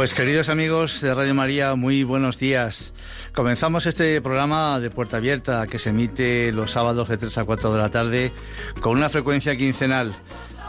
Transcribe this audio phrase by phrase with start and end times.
[0.00, 2.94] Pues queridos amigos de Radio María, muy buenos días.
[3.34, 7.74] Comenzamos este programa de Puerta Abierta que se emite los sábados de 3 a 4
[7.74, 8.32] de la tarde
[8.80, 10.14] con una frecuencia quincenal.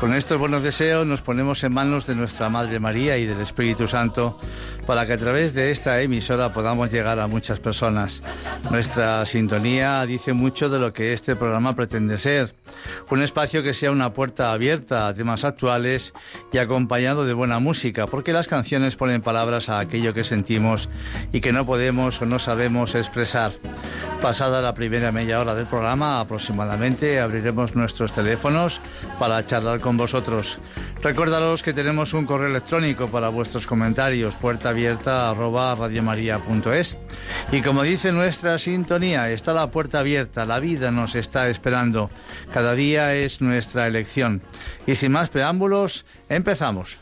[0.02, 3.88] Con estos buenos deseos nos ponemos en manos de nuestra Madre María y del Espíritu
[3.88, 4.36] Santo
[4.88, 8.24] para que a través de esta emisora podamos llegar a muchas personas.
[8.72, 12.56] Nuestra sintonía dice mucho de lo que este programa pretende ser.
[13.12, 16.14] Un espacio que sea una puerta abierta a temas actuales
[16.52, 20.90] y acompañado de buena música, porque las canciones ponen palabras a aquello que sentimos
[21.32, 23.52] y que no podemos o no sabemos expresar.
[24.20, 28.82] Pasada la primera media hora del programa, aproximadamente, abriremos nuestros teléfonos
[29.20, 30.60] para charlar con vosotros.
[31.02, 36.98] Recordaros que tenemos un correo electrónico para vuestros comentarios, puerta abierta arroba radiomaria.es.
[37.52, 42.10] Y como dice nuestra sintonía, está la puerta abierta, la vida nos está esperando.
[42.54, 44.42] Cada día es nuestra elección.
[44.88, 47.00] Y sin más preámbulos, empezamos.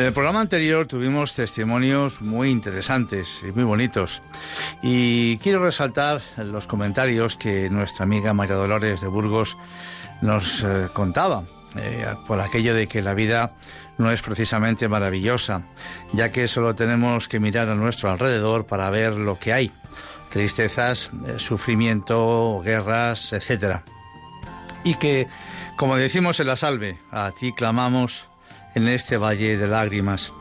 [0.00, 4.22] En el programa anterior tuvimos testimonios muy interesantes y muy bonitos.
[4.82, 9.58] Y quiero resaltar los comentarios que nuestra amiga María Dolores de Burgos
[10.22, 11.44] nos eh, contaba.
[11.76, 13.52] Eh, por aquello de que la vida
[13.98, 15.64] no es precisamente maravillosa,
[16.14, 19.70] ya que solo tenemos que mirar a nuestro alrededor para ver lo que hay.
[20.32, 23.80] Tristezas, eh, sufrimiento, guerras, etc.
[24.82, 25.28] Y que,
[25.76, 28.29] como decimos en la salve, a ti clamamos
[28.74, 30.32] en este valle de lágrimas.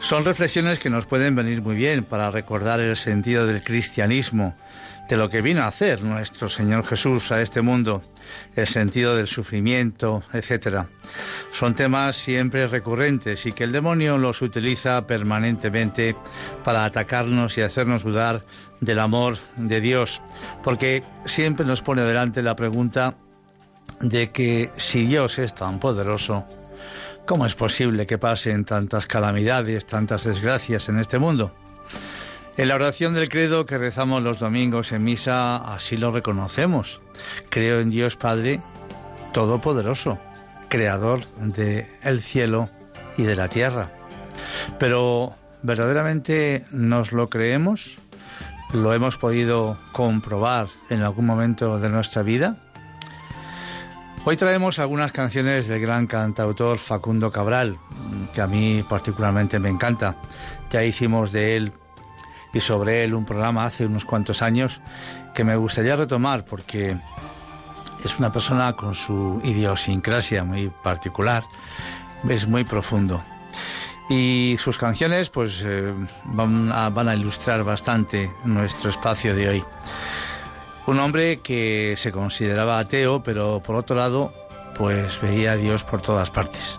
[0.00, 4.54] Son reflexiones que nos pueden venir muy bien para recordar el sentido del cristianismo,
[5.08, 8.02] de lo que vino a hacer nuestro Señor Jesús a este mundo,
[8.56, 10.86] el sentido del sufrimiento, etc.
[11.52, 16.16] Son temas siempre recurrentes y que el demonio los utiliza permanentemente
[16.64, 18.42] para atacarnos y hacernos dudar
[18.80, 20.20] del amor de Dios,
[20.64, 23.14] porque siempre nos pone delante la pregunta
[24.00, 26.44] de que si Dios es tan poderoso,
[27.26, 31.52] ¿Cómo es posible que pasen tantas calamidades, tantas desgracias en este mundo?
[32.56, 37.00] En la oración del credo que rezamos los domingos en misa, así lo reconocemos.
[37.50, 38.60] Creo en Dios Padre
[39.32, 40.20] Todopoderoso,
[40.68, 42.70] creador de el cielo
[43.18, 43.90] y de la tierra.
[44.78, 47.98] Pero ¿verdaderamente nos lo creemos?
[48.72, 52.65] ¿Lo hemos podido comprobar en algún momento de nuestra vida?
[54.28, 57.78] Hoy traemos algunas canciones del gran cantautor Facundo Cabral,
[58.34, 60.16] que a mí particularmente me encanta.
[60.68, 61.72] Ya hicimos de él
[62.52, 64.80] y sobre él un programa hace unos cuantos años
[65.32, 66.96] que me gustaría retomar porque
[68.04, 71.44] es una persona con su idiosincrasia muy particular,
[72.28, 73.22] es muy profundo.
[74.10, 75.94] Y sus canciones pues eh,
[76.24, 79.64] van, a, van a ilustrar bastante nuestro espacio de hoy.
[80.86, 84.32] Un hombre que se consideraba ateo, pero por otro lado,
[84.76, 86.78] pues veía a Dios por todas partes.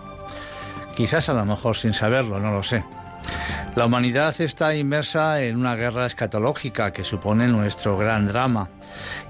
[0.96, 2.84] Quizás a lo mejor sin saberlo, no lo sé.
[3.76, 8.70] La humanidad está inmersa en una guerra escatológica que supone nuestro gran drama,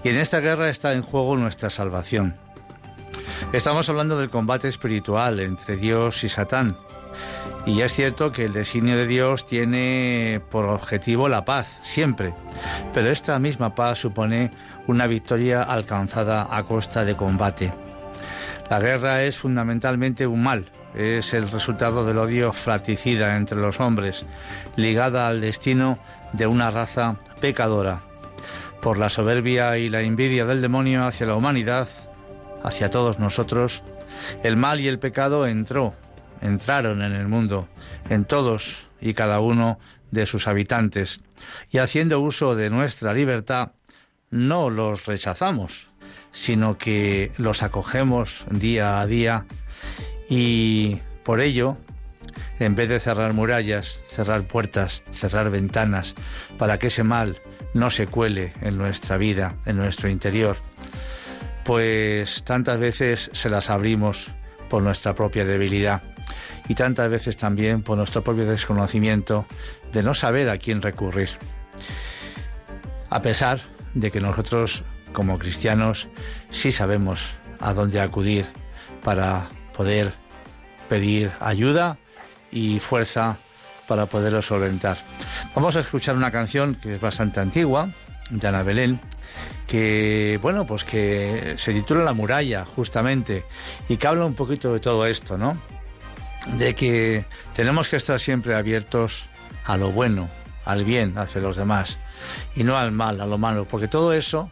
[0.05, 2.37] y en esta guerra está en juego nuestra salvación.
[3.53, 6.77] Estamos hablando del combate espiritual entre Dios y Satán,
[7.67, 12.33] y es cierto que el designio de Dios tiene por objetivo la paz, siempre.
[12.95, 14.51] Pero esta misma paz supone
[14.89, 17.73] una victoria alcanzada a costa de combate.
[18.69, 24.27] La guerra es fundamentalmente un mal, es el resultado del odio fratricida entre los hombres,
[24.75, 26.01] ligada al destino
[26.33, 28.01] de una raza pecadora.
[28.83, 31.89] Por la soberbia y la envidia del demonio hacia la humanidad,
[32.65, 33.85] hacia todos nosotros,
[34.43, 35.95] el mal y el pecado entró
[36.41, 37.69] entraron en el mundo,
[38.09, 39.79] en todos y cada uno
[40.11, 41.21] de sus habitantes,
[41.71, 43.73] y haciendo uso de nuestra libertad,
[44.31, 45.89] no los rechazamos,
[46.33, 49.47] sino que los acogemos día a día
[50.29, 51.77] y por ello,
[52.59, 56.15] en vez de cerrar murallas, cerrar puertas, cerrar ventanas,
[56.59, 57.41] para que ese mal
[57.75, 60.57] no se cuele en nuestra vida, en nuestro interior,
[61.65, 64.29] pues tantas veces se las abrimos
[64.69, 66.03] por nuestra propia debilidad
[66.69, 69.47] y tantas veces también por nuestro propio desconocimiento
[69.93, 71.31] de no saber a quién recurrir.
[73.11, 73.61] A pesar
[73.95, 76.09] de que nosotros como cristianos
[76.51, 78.47] sí sabemos a dónde acudir
[79.03, 80.13] para poder
[80.89, 81.99] pedir ayuda
[82.51, 83.39] y fuerza
[83.87, 84.99] para poderlo solventar.
[85.55, 87.91] Vamos a escuchar una canción que es bastante antigua,
[88.31, 89.01] de Ana Belén,
[89.67, 93.45] que bueno, pues que se titula La muralla, justamente,
[93.89, 95.57] y que habla un poquito de todo esto, ¿no?
[96.57, 99.29] de que tenemos que estar siempre abiertos
[99.65, 100.29] a lo bueno,
[100.65, 101.99] al bien hacia los demás
[102.55, 104.51] y no al mal, a lo malo, porque todo eso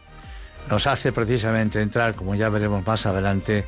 [0.69, 3.65] nos hace precisamente entrar, como ya veremos más adelante,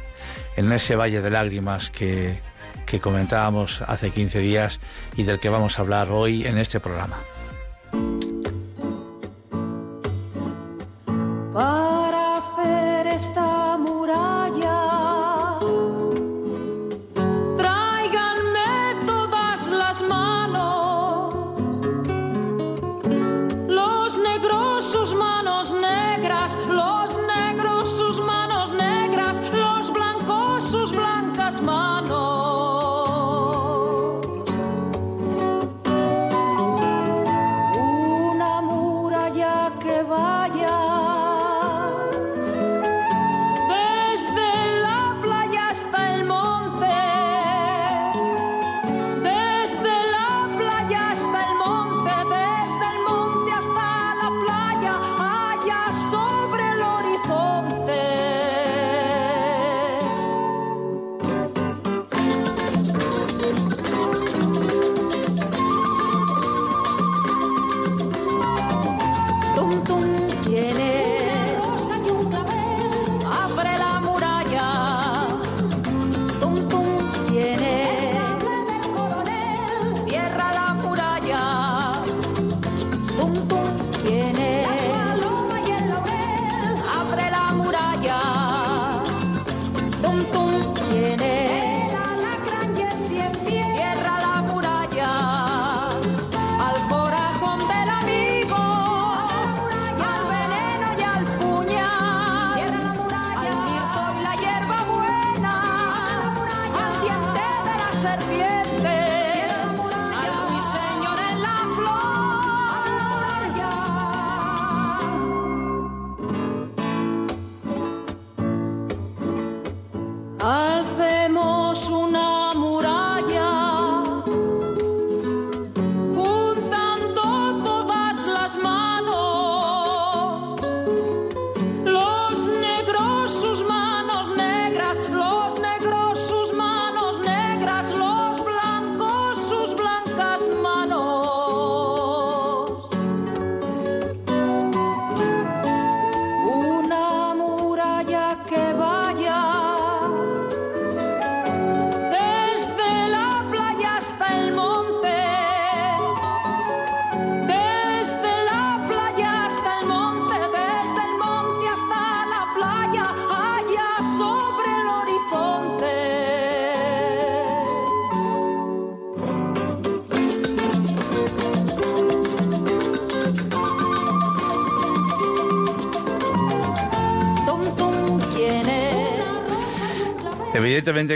[0.56, 2.40] en ese valle de lágrimas que,
[2.86, 4.80] que comentábamos hace 15 días
[5.16, 7.18] y del que vamos a hablar hoy en este programa.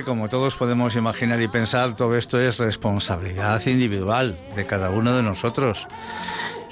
[0.02, 5.22] Como todos podemos imaginar y pensar, todo esto es responsabilidad individual de cada uno de
[5.22, 5.88] nosotros.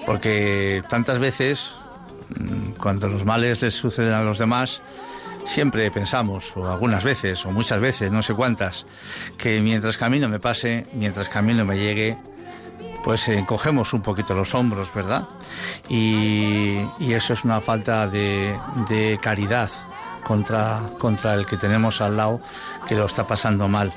[0.08, 1.76] Porque tantas veces,
[2.30, 4.82] mm, cuando los males les suceden a los demás,
[5.46, 8.88] siempre pensamos, o algunas veces, o muchas veces, no sé cuántas,
[9.38, 12.18] que mientras camino me pase, mientras camino me llegue,
[13.04, 15.28] pues encogemos un poquito los hombros, ¿verdad?
[15.90, 19.70] Y, eso es una falta de caridad
[20.24, 22.40] contra, contra el que tenemos al lado
[22.88, 23.94] que lo está pasando mal.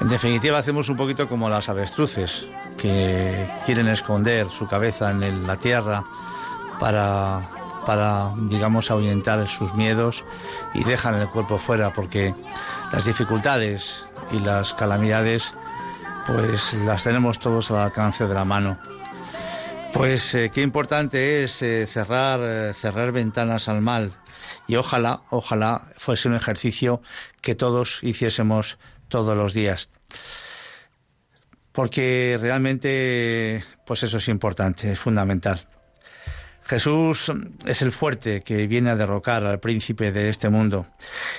[0.00, 5.56] En definitiva, hacemos un poquito como las avestruces, que quieren esconder su cabeza en la
[5.56, 6.04] tierra
[6.78, 7.40] para,
[7.84, 10.24] para, digamos, ahuyentar sus miedos
[10.72, 12.34] y dejan el cuerpo fuera, porque
[12.92, 15.54] las dificultades y las calamidades,
[16.26, 18.78] pues las tenemos todos al alcance de la mano.
[19.92, 24.12] Pues eh, qué importante es eh, cerrar, eh, cerrar ventanas al mal
[24.66, 27.00] y ojalá, ojalá fuese un ejercicio
[27.40, 28.78] que todos hiciésemos
[29.08, 29.88] todos los días.
[31.72, 35.66] Porque realmente, pues eso es importante, es fundamental.
[36.64, 37.32] Jesús
[37.64, 40.86] es el fuerte que viene a derrocar al príncipe de este mundo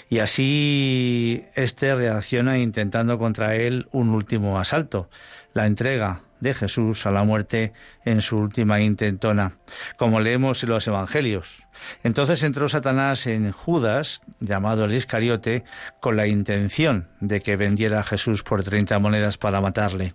[0.09, 5.07] y así éste reacciona intentando contra él un último asalto,
[5.53, 7.73] la entrega de Jesús a la muerte
[8.05, 9.53] en su última intentona,
[9.97, 11.65] como leemos en los Evangelios.
[12.03, 15.63] Entonces entró Satanás en Judas, llamado el Iscariote,
[15.99, 20.13] con la intención de que vendiera a Jesús por treinta monedas para matarle.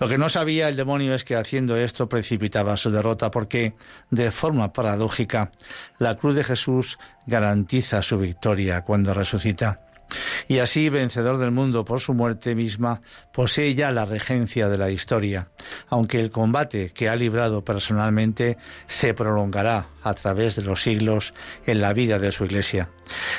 [0.00, 3.74] Lo que no sabía el demonio es que haciendo esto precipitaba su derrota porque,
[4.10, 5.50] de forma paradójica,
[5.98, 9.85] la cruz de Jesús garantiza su victoria cuando resucita
[10.48, 14.90] y así, vencedor del mundo por su muerte misma, posee ya la regencia de la
[14.90, 15.48] historia,
[15.88, 21.34] aunque el combate que ha librado personalmente se prolongará a través de los siglos
[21.66, 22.90] en la vida de su Iglesia.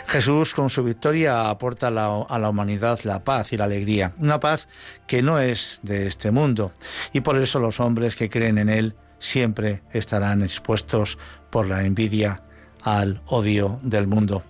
[0.08, 4.68] Jesús, con su victoria, aporta a la humanidad la paz y la alegría, una paz
[5.08, 6.72] que no es de este mundo,
[7.14, 11.18] y por eso los hombres que creen en Él siempre estarán expuestos
[11.50, 12.44] por la envidia
[12.84, 14.44] al odio del mundo.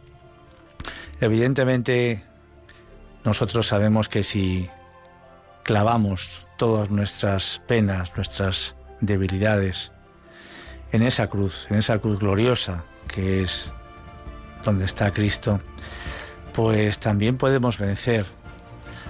[1.19, 2.23] Evidentemente,
[3.23, 4.69] nosotros sabemos que si
[5.63, 9.91] clavamos todas nuestras penas, nuestras debilidades
[10.91, 13.73] en esa cruz, en esa cruz gloriosa que es
[14.63, 15.59] donde está Cristo,
[16.53, 18.25] pues también podemos vencer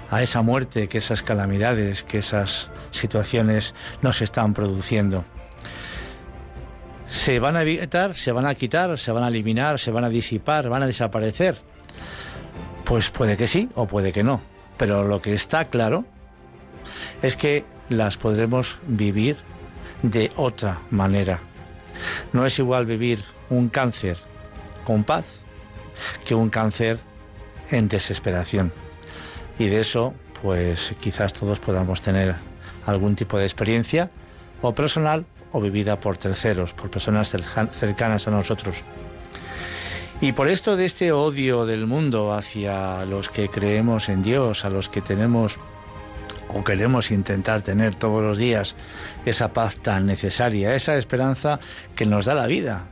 [0.09, 5.25] a esa muerte que esas calamidades, que esas situaciones nos están produciendo.
[7.05, 10.09] Se van a evitar, se van a quitar, se van a eliminar, se van a
[10.09, 11.55] disipar, van a desaparecer
[12.85, 14.41] pues puede que sí o puede que no.
[14.77, 16.05] Pero lo que está claro
[17.21, 19.37] es que las podremos vivir
[20.03, 21.39] de otra manera.
[22.33, 24.17] No es igual vivir un cáncer
[24.85, 25.25] con paz
[26.25, 26.99] que un cáncer
[27.71, 28.71] en desesperación.
[29.59, 32.35] Y de eso, pues quizás todos podamos tener
[32.85, 34.09] algún tipo de experiencia,
[34.61, 38.83] o personal o vivida por terceros, por personas cercanas a nosotros.
[40.19, 44.69] Y por esto de este odio del mundo hacia los que creemos en Dios, a
[44.69, 45.59] los que tenemos
[46.49, 48.75] o queremos intentar tener todos los días
[49.25, 51.59] esa paz tan necesaria, esa esperanza
[51.95, 52.85] que nos da la vida,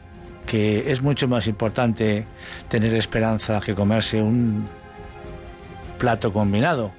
[0.46, 2.28] que es mucho más importante
[2.70, 4.68] tener esperanza que comerse un
[5.98, 6.92] plato combinado.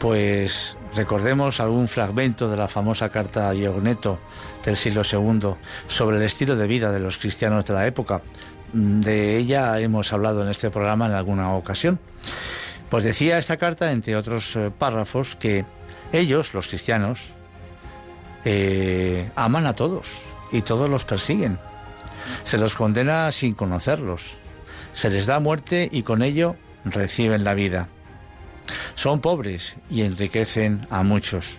[0.00, 4.18] Pues recordemos algún fragmento de la famosa carta a Neto
[4.64, 5.54] del siglo II
[5.86, 8.22] sobre el estilo de vida de los cristianos de la época,
[8.72, 11.98] de ella hemos hablado en este programa en alguna ocasión.
[12.90, 15.64] Pues decía esta carta, entre otros eh, párrafos, que
[16.12, 17.30] ellos, los cristianos,
[18.44, 20.12] eh, aman a todos
[20.52, 21.58] y todos los persiguen.
[22.44, 24.22] Se los condena sin conocerlos.
[24.92, 27.88] Se les da muerte y con ello reciben la vida.
[28.94, 31.58] Son pobres y enriquecen a muchos.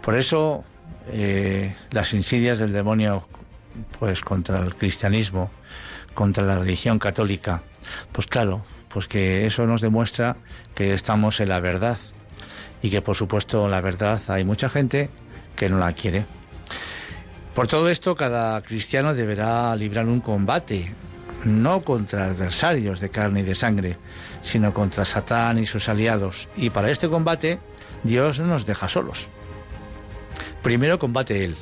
[0.00, 0.64] Por eso
[1.10, 3.28] eh, las insidias del demonio
[3.98, 5.50] pues contra el cristianismo
[6.14, 7.62] contra la religión católica.
[8.12, 10.36] Pues claro, pues que eso nos demuestra
[10.74, 11.98] que estamos en la verdad
[12.82, 15.10] y que por supuesto la verdad hay mucha gente
[15.56, 16.24] que no la quiere.
[17.54, 20.94] Por todo esto, cada cristiano deberá librar un combate,
[21.44, 23.98] no contra adversarios de carne y de sangre,
[24.40, 26.48] sino contra Satán y sus aliados.
[26.56, 27.60] Y para este combate,
[28.04, 29.28] Dios no nos deja solos.
[30.62, 31.56] Primero combate Él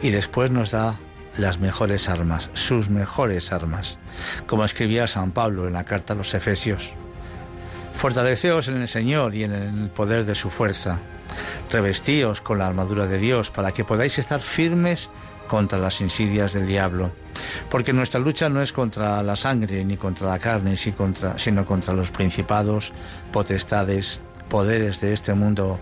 [0.00, 0.98] y después nos da
[1.38, 3.98] las mejores armas, sus mejores armas,
[4.46, 6.92] como escribía San Pablo en la carta a los Efesios.
[7.94, 10.98] Fortaleceos en el Señor y en el poder de su fuerza.
[11.70, 15.10] Revestíos con la armadura de Dios para que podáis estar firmes
[15.48, 17.10] contra las insidias del diablo.
[17.70, 22.10] Porque nuestra lucha no es contra la sangre ni contra la carne, sino contra los
[22.10, 22.92] principados,
[23.32, 25.80] potestades, poderes de este mundo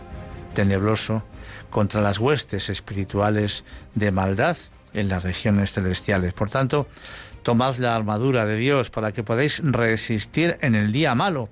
[0.54, 1.22] tenebroso,
[1.70, 4.56] contra las huestes espirituales de maldad
[4.94, 6.32] en las regiones celestiales.
[6.32, 6.86] Por tanto,
[7.42, 11.48] tomad la armadura de Dios para que podáis resistir en el día malo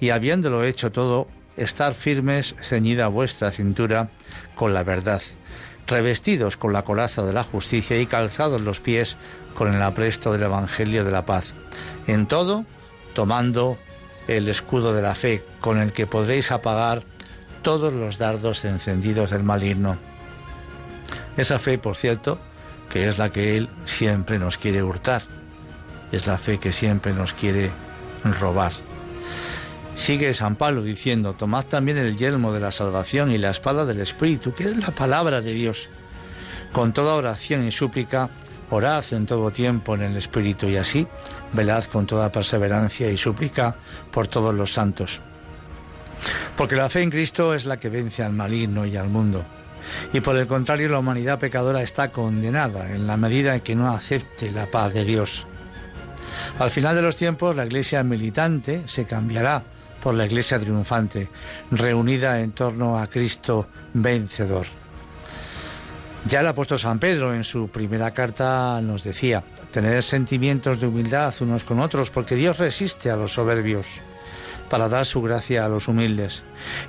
[0.00, 4.10] y habiéndolo hecho todo, estar firmes, ceñida vuestra cintura
[4.54, 5.22] con la verdad,
[5.86, 9.16] revestidos con la coraza de la justicia y calzados los pies
[9.54, 11.54] con el apresto del Evangelio de la paz.
[12.06, 12.64] En todo,
[13.14, 13.76] tomando
[14.28, 17.02] el escudo de la fe, con el que podréis apagar
[17.62, 19.98] todos los dardos encendidos del maligno.
[21.36, 22.38] Esa fe, por cierto,
[22.90, 25.22] que es la que Él siempre nos quiere hurtar,
[26.12, 27.70] es la fe que siempre nos quiere
[28.40, 28.72] robar.
[29.94, 34.00] Sigue San Pablo diciendo, tomad también el yelmo de la salvación y la espada del
[34.00, 35.88] Espíritu, que es la palabra de Dios.
[36.72, 38.30] Con toda oración y súplica,
[38.70, 41.06] orad en todo tiempo en el Espíritu y así,
[41.52, 43.76] velad con toda perseverancia y súplica
[44.10, 45.20] por todos los santos.
[46.56, 49.44] Porque la fe en Cristo es la que vence al maligno y al mundo.
[50.12, 53.92] Y por el contrario, la humanidad pecadora está condenada en la medida en que no
[53.92, 55.46] acepte la paz de Dios.
[56.58, 59.62] Al final de los tiempos, la iglesia militante se cambiará
[60.00, 61.28] por la Iglesia triunfante,
[61.70, 64.66] reunida en torno a Cristo vencedor.
[66.26, 71.34] Ya el apóstol San Pedro en su primera carta nos decía, tener sentimientos de humildad
[71.40, 73.86] unos con otros, porque Dios resiste a los soberbios
[74.68, 76.42] para dar su gracia a los humildes.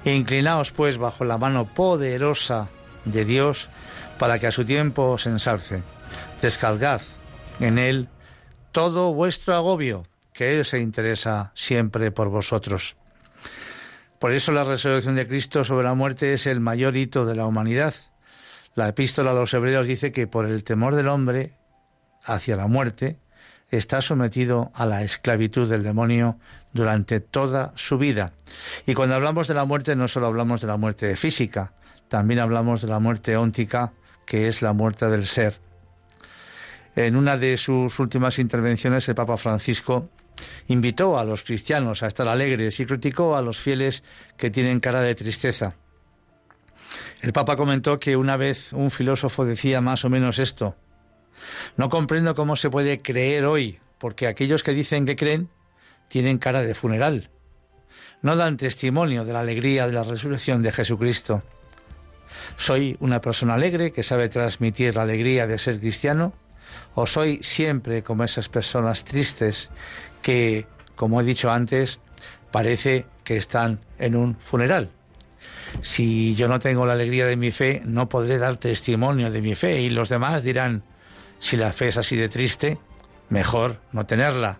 [0.05, 2.67] E inclinaos pues bajo la mano poderosa
[3.05, 3.69] de Dios
[4.17, 5.83] para que a su tiempo os ensalce.
[6.41, 7.01] Descargad
[7.59, 8.07] en él
[8.71, 12.95] todo vuestro agobio, que Él se interesa siempre por vosotros.
[14.19, 17.45] Por eso la resurrección de Cristo sobre la muerte es el mayor hito de la
[17.45, 17.93] humanidad.
[18.75, 21.53] La epístola a los hebreos dice que por el temor del hombre
[22.23, 23.17] hacia la muerte
[23.69, 26.37] está sometido a la esclavitud del demonio
[26.71, 28.33] durante toda su vida.
[28.85, 31.73] Y cuando hablamos de la muerte no solo hablamos de la muerte física,
[32.11, 33.93] también hablamos de la muerte óntica,
[34.27, 35.55] que es la muerte del ser.
[36.95, 40.09] En una de sus últimas intervenciones el Papa Francisco
[40.67, 44.03] Invitó a los cristianos a estar alegres y criticó a los fieles
[44.37, 45.75] que tienen cara de tristeza.
[47.21, 50.75] El Papa comentó que una vez un filósofo decía más o menos esto.
[51.77, 55.49] No comprendo cómo se puede creer hoy, porque aquellos que dicen que creen
[56.07, 57.29] tienen cara de funeral.
[58.21, 61.43] No dan testimonio de la alegría de la resurrección de Jesucristo.
[62.57, 66.33] ¿Soy una persona alegre que sabe transmitir la alegría de ser cristiano?
[66.95, 69.69] ¿O soy siempre como esas personas tristes
[70.21, 70.65] que,
[70.95, 71.99] como he dicho antes,
[72.51, 74.89] parece que están en un funeral.
[75.81, 79.55] Si yo no tengo la alegría de mi fe, no podré dar testimonio de mi
[79.55, 80.83] fe y los demás dirán,
[81.39, 82.77] si la fe es así de triste,
[83.29, 84.59] mejor no tenerla.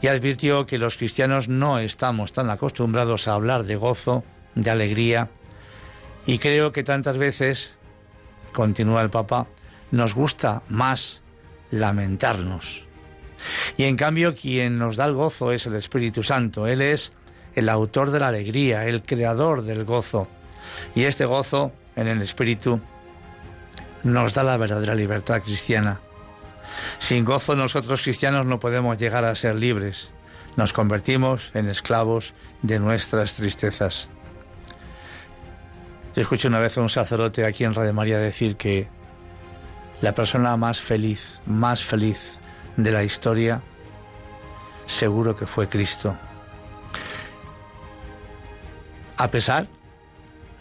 [0.00, 4.22] Y advirtió que los cristianos no estamos tan acostumbrados a hablar de gozo,
[4.54, 5.30] de alegría,
[6.26, 7.76] y creo que tantas veces,
[8.52, 9.46] continúa el Papa,
[9.90, 11.22] nos gusta más
[11.70, 12.86] lamentarnos.
[13.76, 16.66] Y en cambio quien nos da el gozo es el Espíritu Santo.
[16.66, 17.12] Él es
[17.54, 20.28] el autor de la alegría, el creador del gozo.
[20.94, 22.80] Y este gozo en el Espíritu
[24.02, 26.00] nos da la verdadera libertad cristiana.
[26.98, 30.10] Sin gozo nosotros cristianos no podemos llegar a ser libres.
[30.56, 34.08] Nos convertimos en esclavos de nuestras tristezas.
[36.14, 38.86] Yo escuché una vez a un sacerdote aquí en Radio María decir que
[40.00, 42.38] la persona más feliz, más feliz
[42.76, 43.62] de la historia,
[44.86, 46.14] seguro que fue Cristo.
[49.16, 49.66] A pesar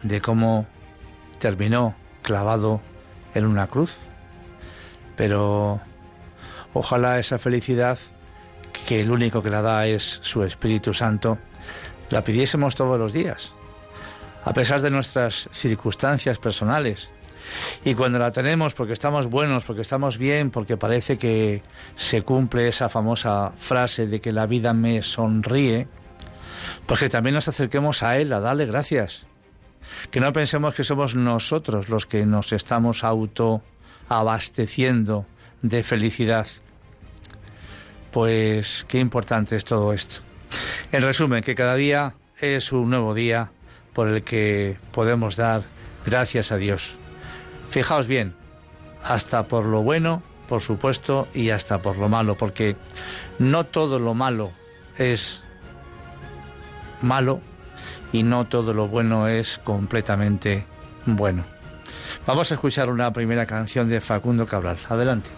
[0.01, 0.65] de cómo
[1.37, 2.81] terminó clavado
[3.35, 3.97] en una cruz,
[5.15, 5.81] pero
[6.73, 7.99] ojalá esa felicidad,
[8.87, 11.37] que el único que la da es su Espíritu Santo,
[12.09, 13.53] la pidiésemos todos los días,
[14.43, 17.12] a pesar de nuestras circunstancias personales,
[17.84, 21.62] y cuando la tenemos porque estamos buenos, porque estamos bien, porque parece que
[21.95, 25.88] se cumple esa famosa frase de que la vida me sonríe,
[26.86, 29.25] pues que también nos acerquemos a Él a darle gracias.
[30.12, 33.62] Que no pensemos que somos nosotros los que nos estamos auto
[34.08, 35.25] abasteciendo
[35.62, 36.47] de felicidad.
[38.12, 40.21] Pues qué importante es todo esto.
[40.91, 43.51] En resumen, que cada día es un nuevo día
[43.93, 45.63] por el que podemos dar
[46.06, 46.95] gracias a Dios.
[47.69, 48.34] Fijaos bien,
[49.03, 52.75] hasta por lo bueno, por supuesto, y hasta por lo malo, porque
[53.39, 54.51] no todo lo malo
[54.97, 55.43] es
[57.01, 57.41] malo
[58.12, 60.65] y no todo lo bueno es completamente
[61.06, 61.43] bueno.
[62.25, 64.77] Vamos a escuchar una primera canción de Facundo Cabral.
[64.88, 65.29] Adelante.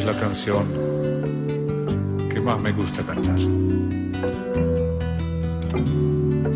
[0.00, 0.64] Es la canción
[2.32, 3.38] que más me gusta cantar.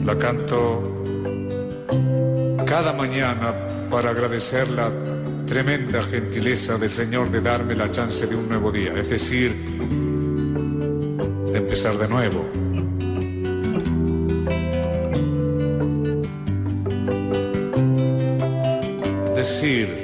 [0.02, 1.04] La canto
[2.66, 3.54] cada mañana
[3.90, 4.90] para agradecer la
[5.46, 9.54] tremenda gentileza del Señor de darme la chance de un nuevo día, es decir,
[11.52, 12.44] de empezar de nuevo.
[19.34, 20.03] Decir,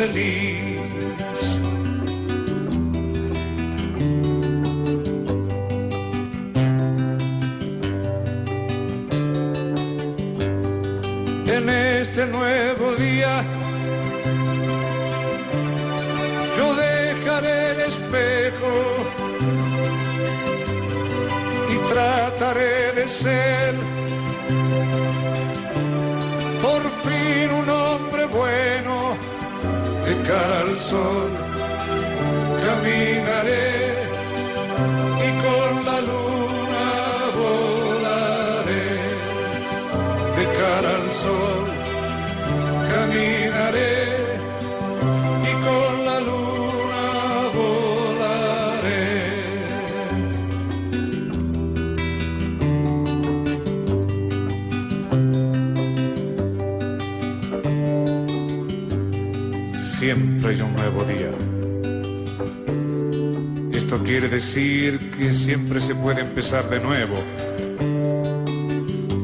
[0.00, 0.80] feliz.
[11.46, 13.42] En este nuevo día
[16.56, 18.72] yo dejaré el espejo
[21.72, 23.99] y trataré de ser
[30.30, 31.28] cara al sol.
[32.64, 33.09] Caminaré
[64.10, 67.14] quiere decir que siempre se puede empezar de nuevo.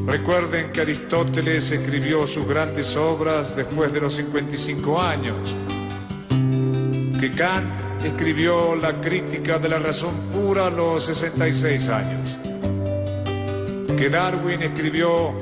[0.05, 5.35] Recuerden que Aristóteles escribió sus grandes obras después de los 55 años,
[7.19, 12.37] que Kant escribió la crítica de la razón pura a los 66 años,
[13.97, 15.33] que Darwin escribió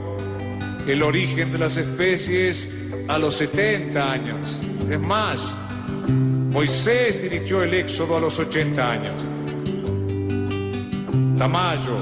[0.88, 2.68] el origen de las especies
[3.08, 4.60] a los 70 años.
[4.90, 5.56] Es más,
[6.50, 9.35] Moisés dirigió el éxodo a los 80 años.
[11.38, 11.98] Tamayo,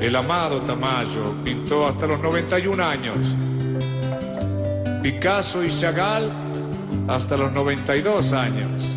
[0.00, 3.34] el amado Tamayo, pintó hasta los 91 años.
[5.02, 6.30] Picasso y Chagall
[7.08, 8.88] hasta los 92 años.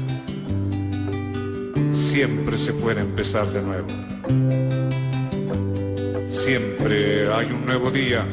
[1.90, 3.88] Siempre se puede empezar de nuevo.
[6.30, 8.28] Siempre hay un nuevo día.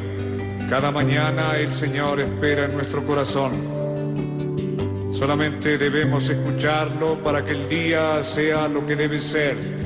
[0.69, 3.53] Cada mañana el Señor espera en nuestro corazón.
[5.11, 9.80] Solamente debemos escucharlo para que el día sea lo que debe ser.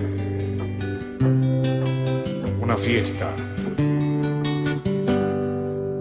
[2.74, 3.30] Una fiesta.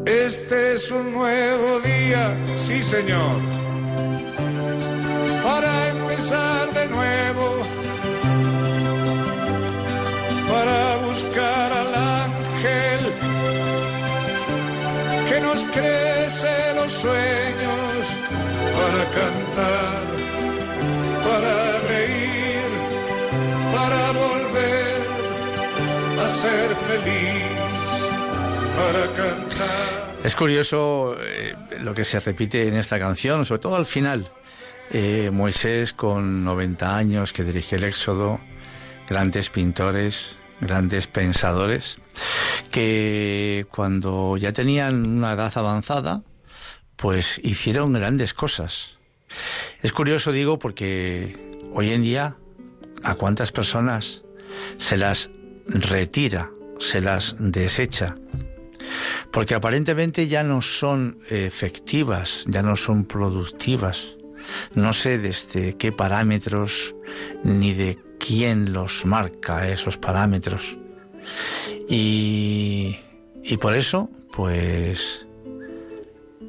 [0.05, 3.37] Este es un nuevo día, sí Señor,
[5.43, 7.61] para empezar de nuevo,
[10.51, 13.01] para buscar al ángel
[15.29, 18.01] que nos crece los sueños,
[18.77, 19.92] para cantar,
[26.43, 27.43] ser feliz,
[28.75, 30.13] para cantar.
[30.23, 34.29] Es curioso eh, lo que se repite en esta canción, sobre todo al final.
[34.91, 38.39] Eh, Moisés con 90 años que dirige el Éxodo,
[39.09, 41.99] grandes pintores, grandes pensadores,
[42.71, 46.23] que cuando ya tenían una edad avanzada,
[46.97, 48.97] pues hicieron grandes cosas.
[49.81, 51.37] Es curioso, digo, porque
[51.73, 52.35] hoy en día
[53.03, 54.23] a cuántas personas
[54.77, 55.29] se las
[55.67, 58.15] retira, se las desecha,
[59.31, 64.15] porque aparentemente ya no son efectivas, ya no son productivas.
[64.75, 66.93] No sé desde qué parámetros
[67.43, 70.77] ni de quién los marca esos parámetros.
[71.89, 72.97] Y,
[73.43, 75.25] y por eso, pues,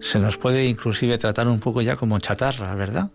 [0.00, 3.10] se nos puede inclusive tratar un poco ya como chatarra, ¿verdad?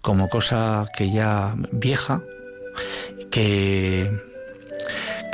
[0.00, 2.22] Como cosa que ya vieja,
[3.30, 4.10] que,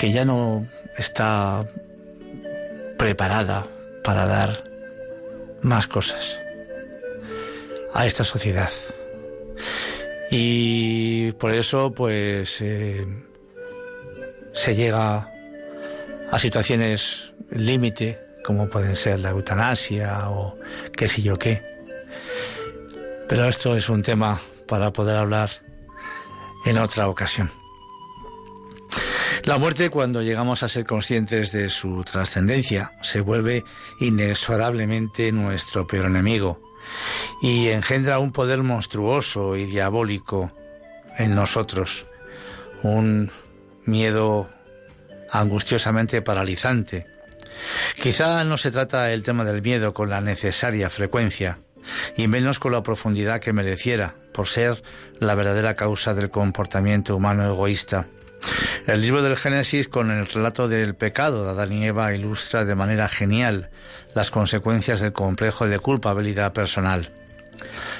[0.00, 1.68] que ya no está
[2.96, 3.66] preparada
[4.02, 4.64] para dar
[5.60, 6.38] más cosas
[7.92, 8.70] a esta sociedad.
[10.30, 13.06] Y por eso, pues, eh,
[14.54, 15.30] se llega
[16.30, 20.56] a situaciones límite, como pueden ser la eutanasia o
[20.96, 21.60] qué sé yo qué.
[23.28, 25.50] Pero esto es un tema para poder hablar
[26.64, 27.59] en otra ocasión.
[29.50, 33.64] La muerte, cuando llegamos a ser conscientes de su trascendencia, se vuelve
[33.98, 36.62] inexorablemente nuestro peor enemigo
[37.42, 40.52] y engendra un poder monstruoso y diabólico
[41.18, 42.06] en nosotros,
[42.84, 43.32] un
[43.86, 44.48] miedo
[45.32, 47.08] angustiosamente paralizante.
[48.00, 51.58] Quizá no se trata el tema del miedo con la necesaria frecuencia,
[52.16, 54.80] y menos con la profundidad que mereciera, por ser
[55.18, 58.06] la verdadera causa del comportamiento humano egoísta.
[58.86, 62.74] El libro del Génesis, con el relato del pecado de Adán y Eva, ilustra de
[62.74, 63.70] manera genial
[64.14, 67.12] las consecuencias del complejo de culpabilidad personal.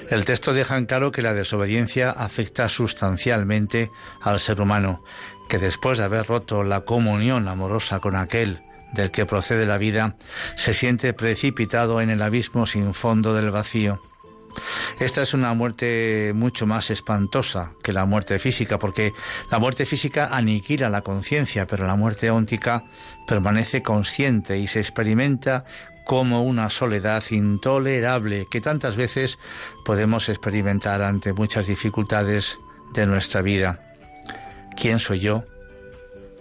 [0.09, 3.91] El texto deja en claro que la desobediencia afecta sustancialmente
[4.23, 5.05] al ser humano,
[5.49, 10.17] que después de haber roto la comunión amorosa con aquel del que procede la vida,
[10.57, 14.01] se siente precipitado en el abismo sin fondo del vacío.
[14.99, 19.13] Esta es una muerte mucho más espantosa que la muerte física, porque
[19.51, 22.85] la muerte física aniquila la conciencia, pero la muerte óntica
[23.27, 25.65] permanece consciente y se experimenta
[26.05, 29.39] como una soledad intolerable que tantas veces
[29.85, 32.59] podemos experimentar ante muchas dificultades
[32.95, 33.81] de nuestra vida.
[34.77, 35.45] ¿Quién soy yo?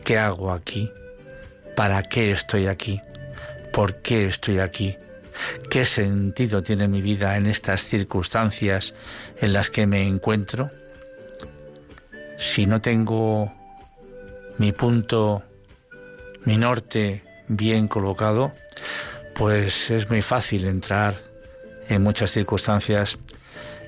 [0.04, 0.92] ¿Qué hago aquí?
[1.76, 3.00] ¿Para qué estoy aquí?
[3.72, 4.96] ¿Por qué estoy aquí?
[5.70, 8.94] ¿Qué sentido tiene mi vida en estas circunstancias
[9.42, 10.70] en las que me encuentro?
[12.38, 13.54] Si no tengo
[14.58, 15.44] mi punto,
[16.46, 18.52] mi norte bien colocado,
[19.36, 21.16] pues es muy fácil entrar
[21.88, 23.18] en muchas circunstancias,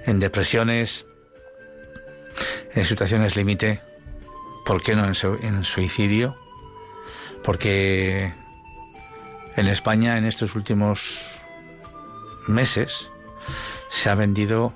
[0.05, 1.05] en depresiones,
[2.73, 3.81] en situaciones límite,
[4.65, 6.37] ¿por qué no en, suicidio?
[7.43, 8.33] Porque
[9.55, 11.31] en España en estos últimos
[12.47, 13.10] meses
[13.89, 14.73] se ha vendido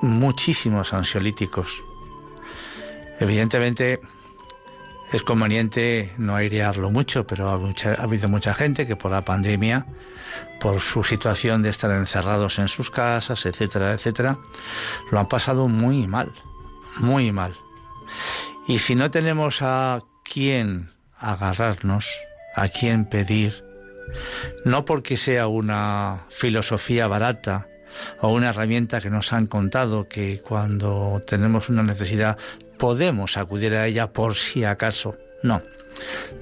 [0.00, 1.82] muchísimos ansiolíticos.
[3.20, 4.00] Evidentemente
[5.12, 9.86] es conveniente no airearlo mucho, pero ha, ha, habido mucha gente que por la pandemia,
[10.60, 14.38] por su situación de estar encerrados en sus casas, etcétera, etcétera,
[15.10, 16.32] lo han pasado muy mal,
[16.98, 17.56] muy mal.
[18.66, 22.10] Y si no tenemos a quién agarrarnos,
[22.56, 23.64] a quién pedir,
[24.64, 27.68] no porque sea una filosofía barata
[28.20, 32.38] o una herramienta que nos han contado que cuando tenemos una necesidad
[32.78, 35.16] podemos acudir a ella por si acaso.
[35.42, 35.62] No,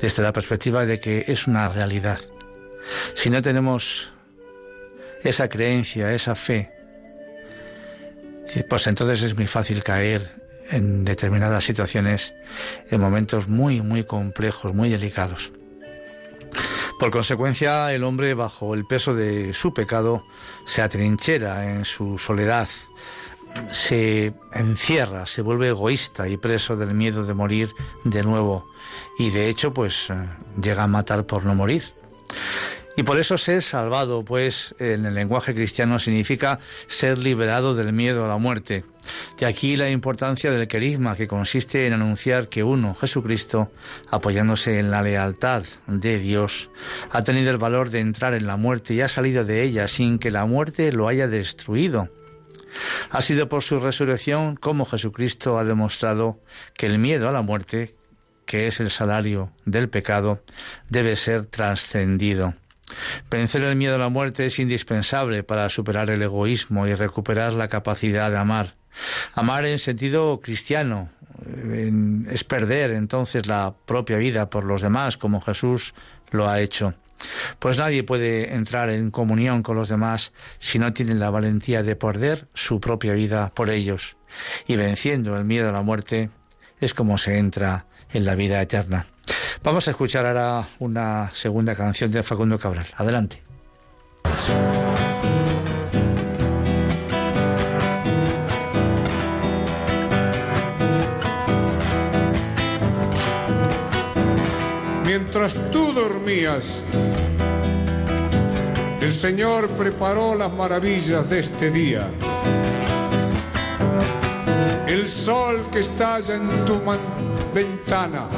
[0.00, 2.20] desde la perspectiva de que es una realidad.
[3.14, 4.12] Si no tenemos
[5.24, 6.70] esa creencia, esa fe,
[8.68, 12.34] pues entonces es muy fácil caer en determinadas situaciones,
[12.90, 15.52] en momentos muy, muy complejos, muy delicados.
[17.02, 20.24] Por consecuencia, el hombre, bajo el peso de su pecado,
[20.64, 22.68] se atrinchera en su soledad,
[23.72, 27.70] se encierra, se vuelve egoísta y preso del miedo de morir
[28.04, 28.70] de nuevo.
[29.18, 30.14] Y de hecho, pues eh,
[30.62, 31.82] llega a matar por no morir.
[32.96, 38.24] Y por eso ser salvado, pues en el lenguaje cristiano significa ser liberado del miedo
[38.24, 38.84] a la muerte.
[39.38, 43.70] De aquí la importancia del querigma, que consiste en anunciar que uno, Jesucristo,
[44.10, 46.70] apoyándose en la lealtad de Dios,
[47.10, 50.18] ha tenido el valor de entrar en la muerte y ha salido de ella sin
[50.18, 52.08] que la muerte lo haya destruido.
[53.10, 56.40] Ha sido por su resurrección como Jesucristo ha demostrado
[56.74, 57.94] que el miedo a la muerte,
[58.46, 60.42] que es el salario del pecado,
[60.88, 62.54] debe ser trascendido.
[63.30, 67.68] Vencer el miedo a la muerte es indispensable para superar el egoísmo y recuperar la
[67.68, 68.81] capacidad de amar.
[69.34, 71.10] Amar en sentido cristiano
[72.30, 75.94] es perder entonces la propia vida por los demás, como Jesús
[76.30, 76.94] lo ha hecho.
[77.58, 81.96] Pues nadie puede entrar en comunión con los demás si no tiene la valentía de
[81.96, 84.16] perder su propia vida por ellos.
[84.66, 86.30] Y venciendo el miedo a la muerte
[86.80, 89.06] es como se entra en la vida eterna.
[89.62, 92.88] Vamos a escuchar ahora una segunda canción de Facundo Cabral.
[92.96, 93.42] Adelante.
[105.42, 106.84] Mientras tú dormías,
[109.00, 112.08] el Señor preparó las maravillas de este día.
[114.86, 116.80] El sol que estalla en tu
[117.52, 118.28] ventana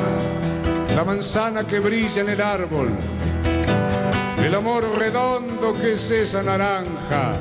[0.96, 2.88] la manzana que brilla en el árbol,
[4.42, 7.34] el amor redondo que es esa naranja.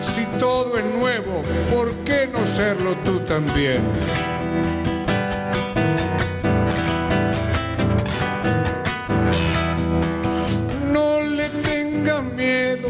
[0.00, 1.40] Si todo es nuevo,
[1.72, 3.82] ¿por qué no serlo tú también?
[12.22, 12.88] Miedo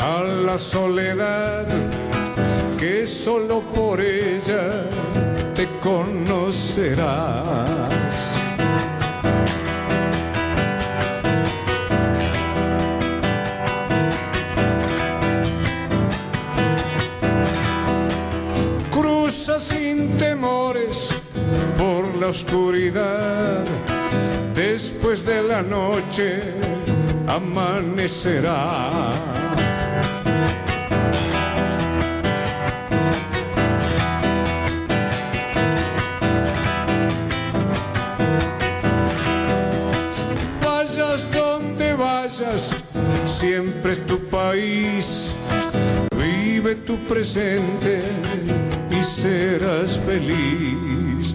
[0.00, 1.66] a la soledad,
[2.78, 4.84] que solo por ella
[5.54, 7.68] te conocerás.
[18.90, 21.08] Cruza sin temores
[21.78, 23.64] por la oscuridad.
[24.54, 26.54] Después de la noche
[27.28, 28.90] amanecerá.
[40.62, 42.74] Vayas donde vayas,
[43.24, 45.32] siempre es tu país.
[46.16, 48.02] Vive tu presente
[48.90, 51.34] y serás feliz.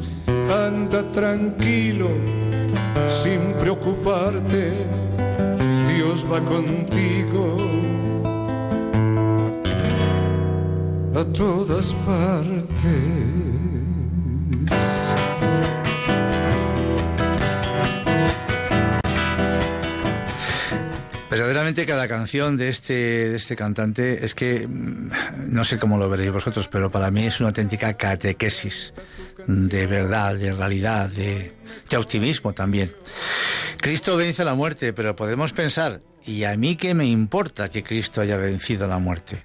[0.49, 2.09] Anda tranquilo,
[3.07, 5.10] sin preocuparte.
[6.11, 7.55] Va contigo
[11.15, 13.31] a todas partes.
[21.29, 22.93] Verdaderamente cada canción de este,
[23.29, 25.11] de este cantante es que, mm,
[25.47, 28.93] no sé cómo lo veréis vosotros, pero para mí es una auténtica catequesis
[29.47, 31.53] de verdad, de realidad, de,
[31.89, 32.91] de optimismo también.
[33.81, 38.21] Cristo vence la muerte, pero podemos pensar, ¿y a mí qué me importa que Cristo
[38.21, 39.41] haya vencido la muerte?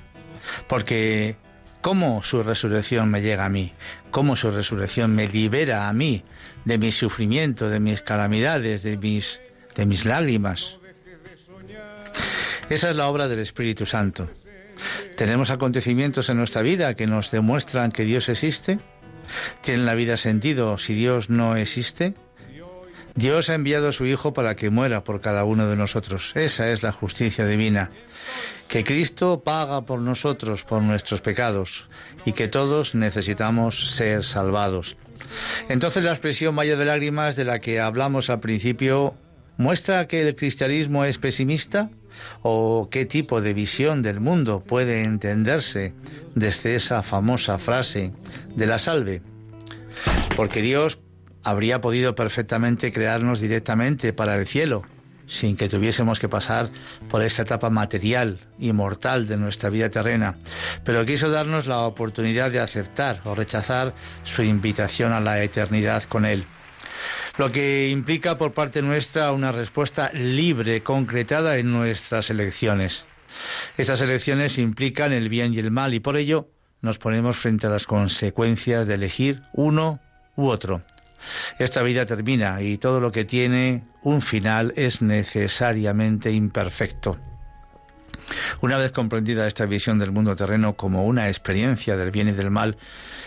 [0.68, 1.36] Porque
[1.80, 3.72] ¿cómo su resurrección me llega a mí?
[4.10, 6.22] ¿Cómo su resurrección me libera a mí
[6.66, 9.40] de mi sufrimiento, de mis calamidades, de mis,
[9.74, 10.76] de mis lágrimas?
[12.68, 14.28] Esa es la obra del Espíritu Santo.
[15.16, 18.78] ¿Tenemos acontecimientos en nuestra vida que nos demuestran que Dios existe?
[19.62, 22.12] ¿Tiene la vida sentido si Dios no existe?
[23.16, 26.32] Dios ha enviado a su Hijo para que muera por cada uno de nosotros.
[26.34, 27.90] Esa es la justicia divina.
[28.68, 31.88] Que Cristo paga por nosotros, por nuestros pecados,
[32.26, 34.98] y que todos necesitamos ser salvados.
[35.70, 39.14] Entonces la expresión Valle de Lágrimas de la que hablamos al principio
[39.56, 41.88] muestra que el cristianismo es pesimista
[42.42, 45.94] o qué tipo de visión del mundo puede entenderse
[46.34, 48.12] desde esa famosa frase
[48.54, 49.22] de la salve.
[50.36, 50.98] Porque Dios
[51.46, 54.82] habría podido perfectamente crearnos directamente para el cielo,
[55.28, 56.70] sin que tuviésemos que pasar
[57.08, 60.34] por esta etapa material y mortal de nuestra vida terrena,
[60.82, 66.24] pero quiso darnos la oportunidad de aceptar o rechazar su invitación a la eternidad con
[66.24, 66.44] Él
[67.38, 73.04] lo que implica por parte nuestra una respuesta libre, concretada en nuestras elecciones.
[73.76, 76.48] Estas elecciones implican el bien y el mal y por ello
[76.80, 80.00] nos ponemos frente a las consecuencias de elegir uno
[80.34, 80.82] u otro.
[81.58, 87.18] Esta vida termina y todo lo que tiene un final es necesariamente imperfecto.
[88.60, 92.50] Una vez comprendida esta visión del mundo terreno como una experiencia del bien y del
[92.50, 92.76] mal,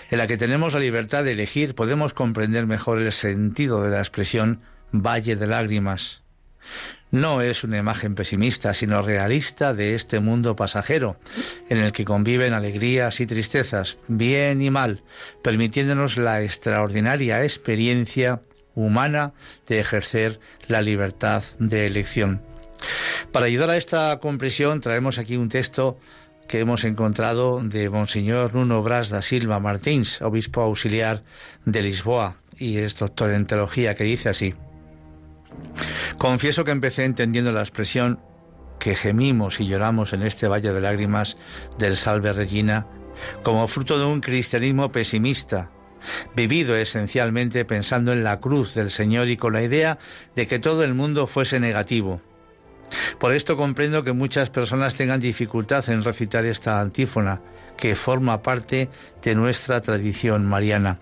[0.09, 3.99] en la que tenemos la libertad de elegir, podemos comprender mejor el sentido de la
[3.99, 4.61] expresión
[4.91, 6.23] valle de lágrimas.
[7.11, 11.17] No es una imagen pesimista, sino realista de este mundo pasajero,
[11.67, 15.01] en el que conviven alegrías y tristezas, bien y mal,
[15.41, 18.41] permitiéndonos la extraordinaria experiencia
[18.75, 19.33] humana
[19.67, 22.41] de ejercer la libertad de elección.
[23.31, 25.97] Para ayudar a esta comprensión traemos aquí un texto
[26.47, 31.23] que hemos encontrado de Monseñor Nuno Bras da Silva Martins, obispo auxiliar
[31.65, 34.55] de Lisboa y es doctor en teología, que dice así.
[36.17, 38.19] Confieso que empecé entendiendo la expresión
[38.79, 41.37] que gemimos y lloramos en este valle de lágrimas
[41.77, 42.87] del Salve Regina
[43.43, 45.69] como fruto de un cristianismo pesimista,
[46.35, 49.97] vivido esencialmente pensando en la cruz del Señor y con la idea
[50.35, 52.21] de que todo el mundo fuese negativo,
[53.19, 57.41] por esto comprendo que muchas personas tengan dificultad en recitar esta antífona,
[57.77, 58.89] que forma parte
[59.21, 60.99] de nuestra tradición mariana.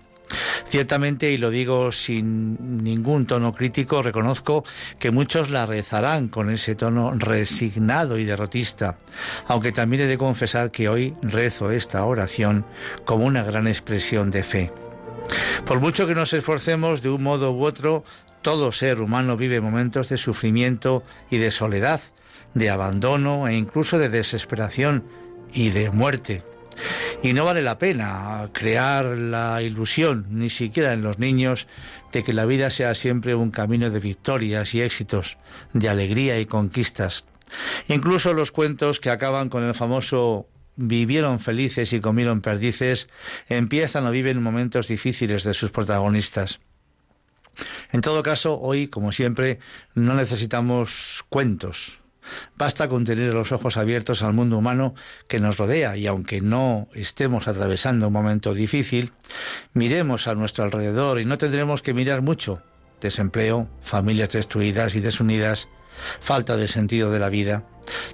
[0.68, 4.64] Ciertamente, y lo digo sin ningún tono crítico, reconozco
[4.98, 8.98] que muchos la rezarán con ese tono resignado y derrotista,
[9.46, 12.66] aunque también he de confesar que hoy rezo esta oración
[13.06, 14.72] como una gran expresión de fe.
[15.64, 18.04] Por mucho que nos esforcemos de un modo u otro,
[18.42, 22.00] todo ser humano vive momentos de sufrimiento y de soledad,
[22.54, 25.04] de abandono e incluso de desesperación
[25.52, 26.42] y de muerte.
[27.22, 31.66] Y no vale la pena crear la ilusión, ni siquiera en los niños,
[32.12, 35.38] de que la vida sea siempre un camino de victorias y éxitos,
[35.72, 37.24] de alegría y conquistas.
[37.88, 43.08] Incluso los cuentos que acaban con el famoso vivieron felices y comieron perdices
[43.48, 46.60] empiezan o viven momentos difíciles de sus protagonistas.
[47.90, 49.58] En todo caso, hoy, como siempre,
[49.94, 51.97] no necesitamos cuentos,
[52.56, 54.94] Basta con tener los ojos abiertos al mundo humano
[55.26, 59.12] que nos rodea y aunque no estemos atravesando un momento difícil,
[59.74, 62.62] miremos a nuestro alrededor y no tendremos que mirar mucho.
[63.00, 65.68] Desempleo, familias destruidas y desunidas,
[66.20, 67.64] falta de sentido de la vida.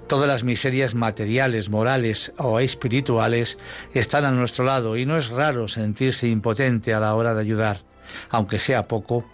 [0.07, 3.57] Todas las miserias materiales, morales o espirituales
[3.93, 7.81] están a nuestro lado y no es raro sentirse impotente a la hora de ayudar,
[8.29, 9.25] aunque sea poco,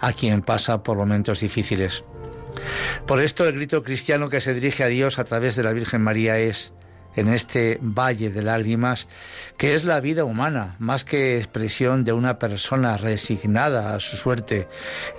[0.00, 2.04] a quien pasa por momentos difíciles.
[3.06, 6.02] Por esto el grito cristiano que se dirige a Dios a través de la Virgen
[6.02, 6.72] María es,
[7.16, 9.08] en este valle de lágrimas,
[9.56, 14.68] que es la vida humana, más que expresión de una persona resignada a su suerte,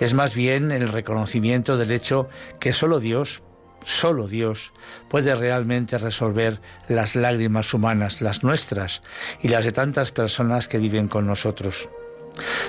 [0.00, 2.28] es más bien el reconocimiento del hecho
[2.58, 3.42] que solo Dios,
[3.84, 4.72] solo Dios,
[5.08, 9.02] puede realmente resolver las lágrimas humanas, las nuestras
[9.42, 11.88] y las de tantas personas que viven con nosotros.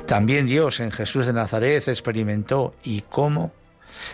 [0.08, 3.54] También Dios en Jesús de Nazaret experimentó y cómo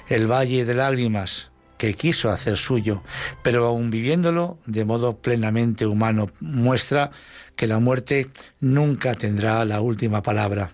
[0.10, 3.04] el valle de lágrimas que quiso hacer suyo,
[3.44, 7.12] pero aun viviéndolo de modo plenamente humano, muestra
[7.56, 10.72] que la muerte nunca tendrá la última palabra.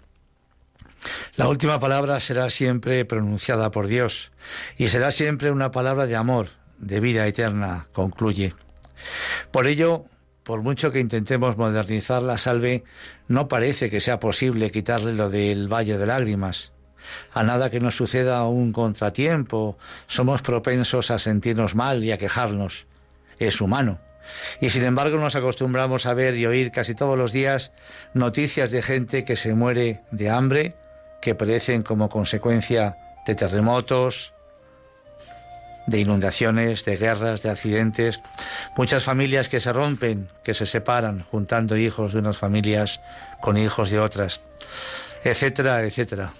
[1.35, 4.31] La última palabra será siempre pronunciada por Dios
[4.77, 8.53] y será siempre una palabra de amor, de vida eterna, concluye.
[9.51, 10.05] Por ello,
[10.43, 12.85] por mucho que intentemos modernizar la salve,
[13.27, 16.73] no parece que sea posible quitarle lo del valle de lágrimas
[17.33, 19.77] a nada que nos suceda un contratiempo,
[20.07, 22.87] somos propensos a sentirnos mal y a quejarnos.
[23.39, 23.99] Es humano.
[24.61, 27.71] Y sin embargo nos acostumbramos a ver y oír casi todos los días
[28.13, 30.75] noticias de gente que se muere de hambre,
[31.21, 34.33] que perecen como consecuencia de terremotos,
[35.85, 38.21] de inundaciones, de guerras, de accidentes,
[38.77, 43.01] muchas familias que se rompen, que se separan, juntando hijos de unas familias
[43.41, 44.41] con hijos de otras,
[45.23, 46.33] etcétera, etcétera.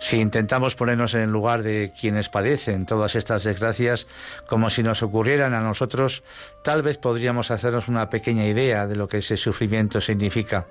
[0.00, 4.06] Si intentamos ponernos en el lugar de quienes padecen todas estas desgracias,
[4.48, 6.24] como si nos ocurrieran a nosotros,
[6.64, 10.66] tal vez podríamos hacernos una pequeña idea de lo que ese sufrimiento significa.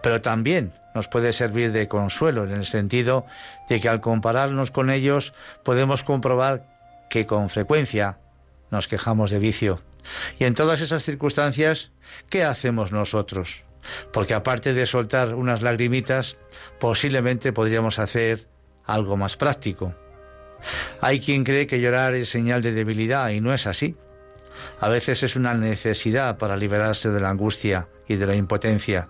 [0.00, 3.26] Pero también nos puede servir de consuelo en el sentido
[3.68, 6.64] de que al compararnos con ellos podemos comprobar
[7.10, 8.18] que con frecuencia
[8.70, 9.80] nos quejamos de vicio.
[10.38, 11.90] Y en todas esas circunstancias,
[12.30, 13.64] ¿qué hacemos nosotros?
[14.12, 16.36] Porque aparte de soltar unas lagrimitas,
[16.78, 18.46] posiblemente podríamos hacer
[18.88, 19.94] algo más práctico.
[21.00, 23.96] Hay quien cree que llorar es señal de debilidad y no es así.
[24.80, 29.08] A veces es una necesidad para liberarse de la angustia y de la impotencia.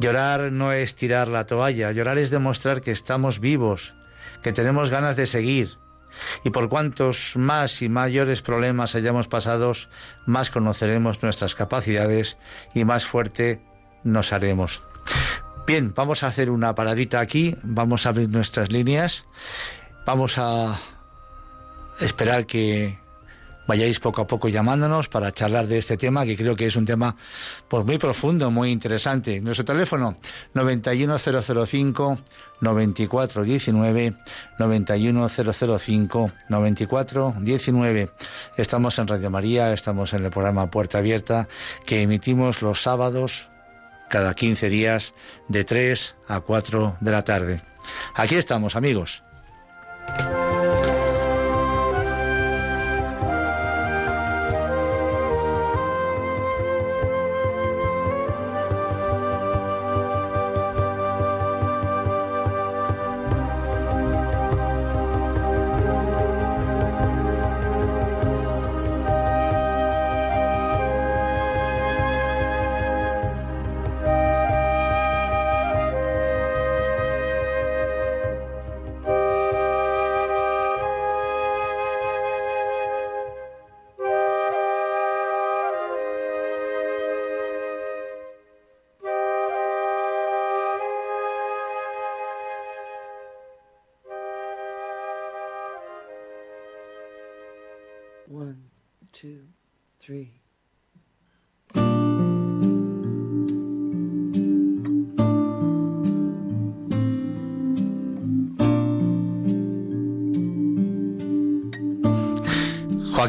[0.00, 3.94] Llorar no es tirar la toalla, llorar es demostrar que estamos vivos,
[4.42, 5.78] que tenemos ganas de seguir.
[6.44, 9.72] Y por cuantos más y mayores problemas hayamos pasado,
[10.26, 12.36] más conoceremos nuestras capacidades
[12.72, 13.60] y más fuerte
[14.02, 14.82] nos haremos.
[15.66, 19.24] Bien, vamos a hacer una paradita aquí, vamos a abrir nuestras líneas,
[20.04, 20.78] vamos a
[22.00, 22.98] esperar que
[23.66, 26.84] vayáis poco a poco llamándonos para charlar de este tema, que creo que es un
[26.84, 27.16] tema
[27.68, 29.40] pues, muy profundo, muy interesante.
[29.40, 30.16] Nuestro teléfono
[30.52, 32.18] 91005
[32.60, 34.14] 9419
[34.58, 38.10] 91005 9419.
[38.58, 41.48] Estamos en Radio María, estamos en el programa Puerta Abierta
[41.86, 43.48] que emitimos los sábados
[44.14, 45.12] cada 15 días
[45.48, 47.62] de 3 a 4 de la tarde.
[48.14, 49.24] Aquí estamos, amigos.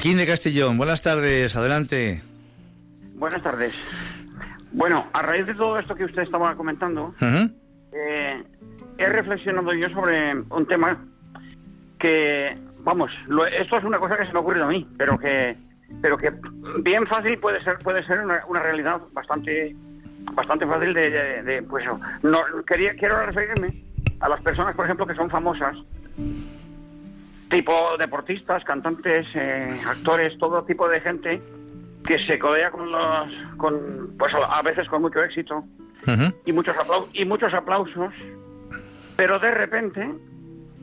[0.05, 2.21] Joaquín de Castellón, buenas tardes, adelante.
[3.15, 3.73] Buenas tardes.
[4.71, 7.15] Bueno, a raíz de todo esto que usted estaba comentando,
[7.91, 8.43] eh,
[8.99, 10.95] he reflexionado yo sobre un tema
[11.97, 12.53] que,
[12.83, 13.11] vamos,
[13.59, 15.57] esto es una cosa que se me ha ocurrido a mí, pero que,
[16.03, 16.31] pero que
[16.83, 19.75] bien fácil puede ser, puede ser una, realidad bastante,
[20.33, 21.83] bastante fácil de, pues
[22.21, 23.83] no quería quiero referirme
[24.19, 25.75] a las personas, por ejemplo, que son famosas,
[27.55, 31.41] tipo deportistas, cantantes, eh, actores, todo tipo de gente
[32.05, 35.63] que se codea con los, con, pues a veces con mucho éxito
[36.45, 36.75] y muchos
[37.13, 38.13] y muchos aplausos,
[39.15, 40.13] pero de repente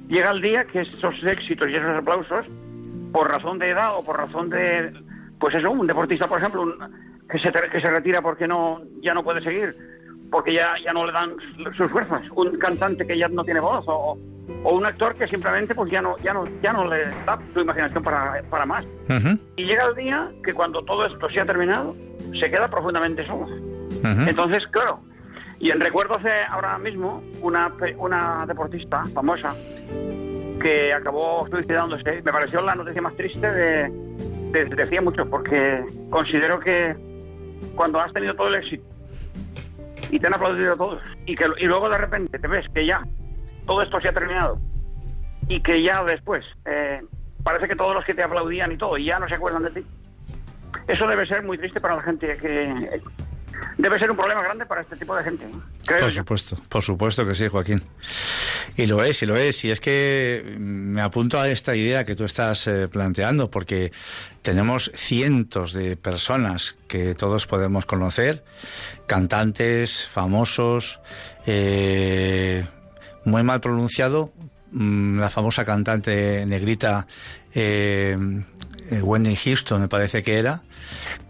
[0.09, 2.47] llega el día que esos éxitos y esos aplausos,
[3.12, 4.93] por razón de edad o por razón de,
[5.39, 6.75] pues eso, un deportista, por ejemplo,
[7.31, 9.77] que se que se retira porque no ya no puede seguir,
[10.33, 11.37] porque ya ya no le dan
[11.76, 14.18] sus fuerzas, un cantante que ya no tiene voz o
[14.64, 17.61] o un actor que simplemente pues ya no ya no ya no le da su
[17.61, 18.87] imaginación para, para más.
[19.57, 21.95] Y llega el día que cuando todo esto se ha terminado
[22.41, 23.47] se queda profundamente solo.
[24.03, 25.01] Entonces claro
[25.61, 29.55] y en recuerdo hace ahora mismo una una deportista famosa
[30.61, 32.22] que acabó suicidándose.
[32.22, 36.97] Me pareció la noticia más triste de, decía mucho porque considero que
[37.74, 38.91] cuando has tenido todo el éxito
[40.12, 43.02] y te han aplaudido todos y que y luego de repente te ves que ya
[43.66, 44.60] todo esto se ha terminado
[45.48, 47.02] y que ya después eh,
[47.42, 49.86] parece que todos los que te aplaudían y todo ya no se acuerdan de ti.
[50.86, 53.00] Eso debe ser muy triste para la gente que
[53.78, 55.46] debe ser un problema grande para este tipo de gente.
[55.86, 57.82] por supuesto, por supuesto que sí, Joaquín.
[58.76, 59.64] Y lo es, y lo es.
[59.64, 63.92] Y es que me apunto a esta idea que tú estás eh, planteando, porque
[64.42, 68.44] tenemos cientos de personas que todos podemos conocer,
[69.12, 70.98] cantantes, famosos,
[71.46, 72.64] eh,
[73.26, 74.32] muy mal pronunciado,
[74.70, 77.06] mm, la famosa cantante negrita
[77.52, 78.16] eh,
[78.91, 80.62] Wendy Houston, me parece que era,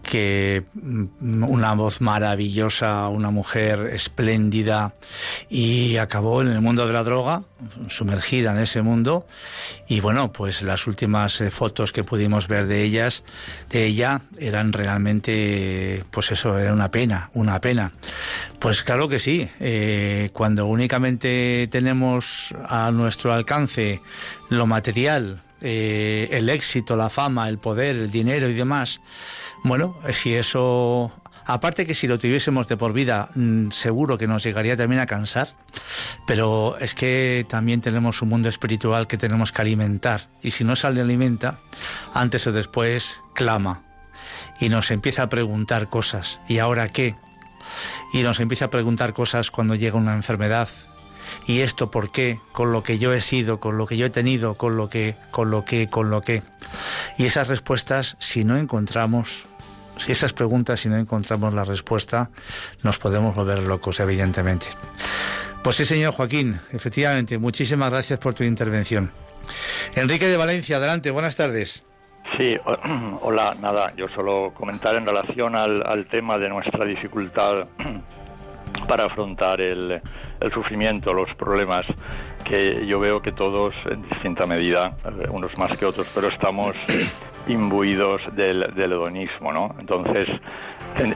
[0.02, 4.94] que mm, una voz maravillosa, una mujer espléndida
[5.48, 7.42] y acabó en el mundo de la droga,
[7.88, 9.26] sumergida en ese mundo
[9.88, 13.24] y bueno, pues las últimas eh, fotos que pudimos ver de ellas,
[13.70, 17.92] de ella, eran realmente, pues eso, era una pena, una pena.
[18.58, 24.00] Pues claro que sí, eh, cuando únicamente tenemos a nuestro alcance
[24.48, 29.00] lo material, eh, el éxito, la fama, el poder, el dinero y demás,
[29.64, 31.12] bueno, si eso
[31.44, 35.06] Aparte que si lo tuviésemos de por vida, mm, seguro que nos llegaría también a
[35.06, 35.48] cansar,
[36.26, 40.28] pero es que también tenemos un mundo espiritual que tenemos que alimentar.
[40.40, 41.58] Y si no se alimenta,
[42.14, 43.82] antes o después clama
[44.60, 46.40] y nos empieza a preguntar cosas.
[46.48, 47.16] ¿Y ahora qué?
[48.12, 50.68] Y nos empieza a preguntar cosas cuando llega una enfermedad,
[51.46, 54.10] y esto por qué, con lo que yo he sido, con lo que yo he
[54.10, 56.42] tenido, con lo que, con lo que, con lo que.
[57.18, 59.46] Y esas respuestas, si no encontramos,
[59.96, 62.30] si esas preguntas, si no encontramos la respuesta,
[62.82, 64.66] nos podemos volver locos, evidentemente.
[65.62, 69.10] Pues sí, señor Joaquín, efectivamente, muchísimas gracias por tu intervención.
[69.94, 71.84] Enrique de Valencia, adelante, buenas tardes.
[72.36, 72.56] Sí,
[73.22, 77.66] hola, nada, yo solo comentar en relación al, al tema de nuestra dificultad
[78.88, 80.00] para afrontar el,
[80.42, 81.86] el sufrimiento, los problemas,
[82.44, 86.76] que yo veo que todos, en distinta medida, eh, unos más que otros, pero estamos
[87.46, 89.74] imbuidos del, del hedonismo, ¿no?
[89.78, 90.26] Entonces,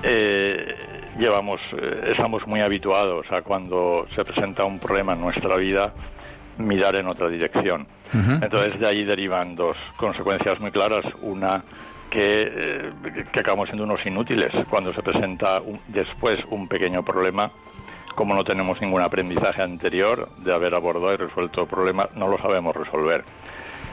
[0.02, 0.74] eh,
[1.18, 5.92] llevamos, eh, estamos muy habituados a cuando se presenta un problema en nuestra vida,
[6.58, 7.86] mirar en otra dirección.
[8.14, 11.04] Entonces, de ahí derivan dos consecuencias muy claras.
[11.20, 11.62] Una,
[12.08, 12.92] que,
[13.30, 17.50] que acabamos siendo unos inútiles cuando se presenta después un pequeño problema
[18.16, 22.38] como no tenemos ningún aprendizaje anterior de haber abordado y resuelto el problema, no lo
[22.38, 23.22] sabemos resolver.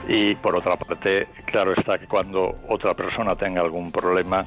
[0.08, 4.46] Y por otra parte, claro está que cuando otra persona tenga algún problema,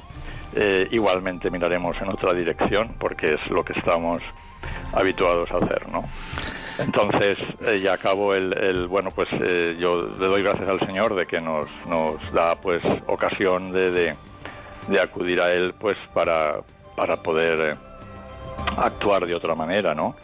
[0.54, 4.18] eh, igualmente miraremos en otra dirección, porque es lo que estamos
[4.92, 6.04] habituados a hacer, ¿no?
[6.78, 11.26] Entonces, eh, ya acabo el, bueno, pues eh, yo le doy gracias al Señor de
[11.26, 14.14] que nos, nos da pues ocasión de, de,
[14.88, 16.60] de acudir a Él pues para,
[16.96, 17.76] para poder
[18.76, 20.14] actuar de otra manera, ¿no?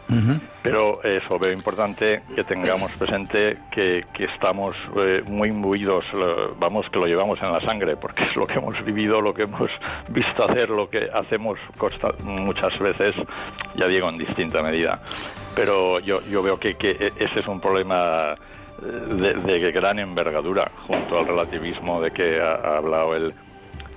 [0.63, 6.05] Pero eso, veo importante que tengamos presente que, que estamos eh, muy imbuidos,
[6.57, 9.43] vamos, que lo llevamos en la sangre, porque es lo que hemos vivido, lo que
[9.43, 9.69] hemos
[10.09, 11.59] visto hacer, lo que hacemos
[12.23, 13.15] muchas veces,
[13.75, 15.01] ya digo, en distinta medida.
[15.55, 18.35] Pero yo, yo veo que, que ese es un problema
[18.83, 23.33] eh, de, gran envergadura junto al relativismo de que ha hablado el,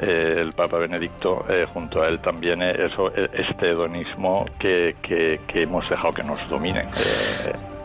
[0.00, 5.62] eh, el Papa Benedicto, eh, junto a él también, eh, eso, este hedonismo que, que,
[5.62, 6.84] hemos dejado que nos domine.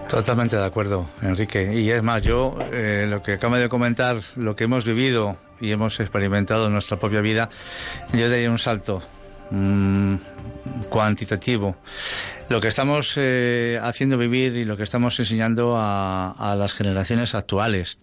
[0.07, 1.73] Totalmente de acuerdo, Enrique.
[1.73, 2.55] Y es más, yo
[3.07, 7.21] lo que acabo de comentar, lo que hemos vivido y hemos experimentado en nuestra propia
[7.21, 7.49] vida,
[8.11, 9.01] yo daría un salto.
[9.55, 10.15] Mm,
[10.89, 11.75] cuantitativo.
[12.49, 17.99] Lo que estamos eh, haciendo vivir y lo que estamos enseñando a, las generaciones actuales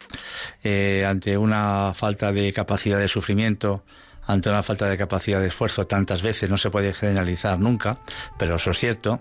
[0.63, 3.83] eh, ante una falta de capacidad de sufrimiento,
[4.29, 7.99] ante una falta de capacidad de esfuerzo tantas veces, no se puede generalizar nunca,
[8.39, 9.19] pero eso es cierto,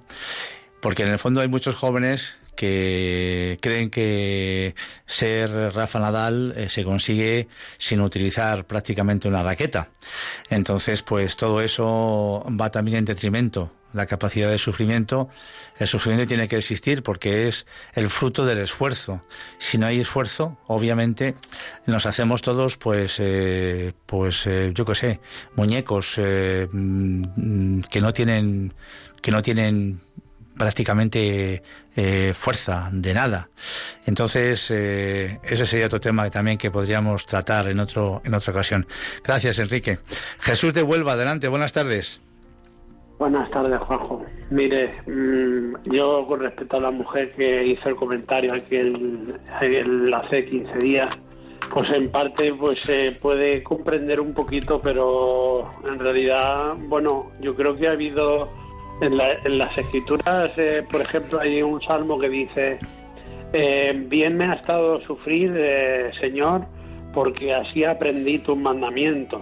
[0.82, 6.84] porque en el fondo hay muchos jóvenes que creen que ser Rafa Nadal eh, se
[6.84, 7.47] consigue
[7.78, 9.88] sin utilizar prácticamente una raqueta.
[10.49, 15.30] Entonces, pues todo eso va también en detrimento la capacidad de sufrimiento,
[15.80, 19.24] el sufrimiento tiene que existir porque es el fruto del esfuerzo.
[19.57, 21.36] Si no hay esfuerzo, obviamente
[21.88, 25.20] nos hacemos todos, pues, eh, pues, eh, yo qué sé,
[25.55, 28.74] muñecos mm, que no tienen,
[29.22, 30.01] que no tienen
[30.60, 31.64] prácticamente
[32.33, 33.49] fuerza de nada.
[34.05, 38.85] Entonces, ese sería otro tema también que podríamos tratar en otro, en otra ocasión.
[39.23, 39.99] Gracias, Enrique.
[40.39, 42.21] Jesús de Huelva, adelante, buenas tardes.
[43.19, 44.25] Buenas tardes, Juanjo.
[44.49, 49.35] Mire, mm, yo con respecto a la mujer que hizo el comentario aquí el,
[50.13, 51.19] hace 15 días,
[51.69, 57.75] pues en parte pues se puede comprender un poquito, pero en realidad, bueno, yo creo
[57.75, 58.49] que ha habido
[59.01, 62.79] en, las escrituras, eh, por ejemplo, hay un salmo que dice,
[63.53, 66.65] eh, bien me ha estado sufrir, eh, Señor,
[67.13, 69.41] porque así aprendí tus mandamientos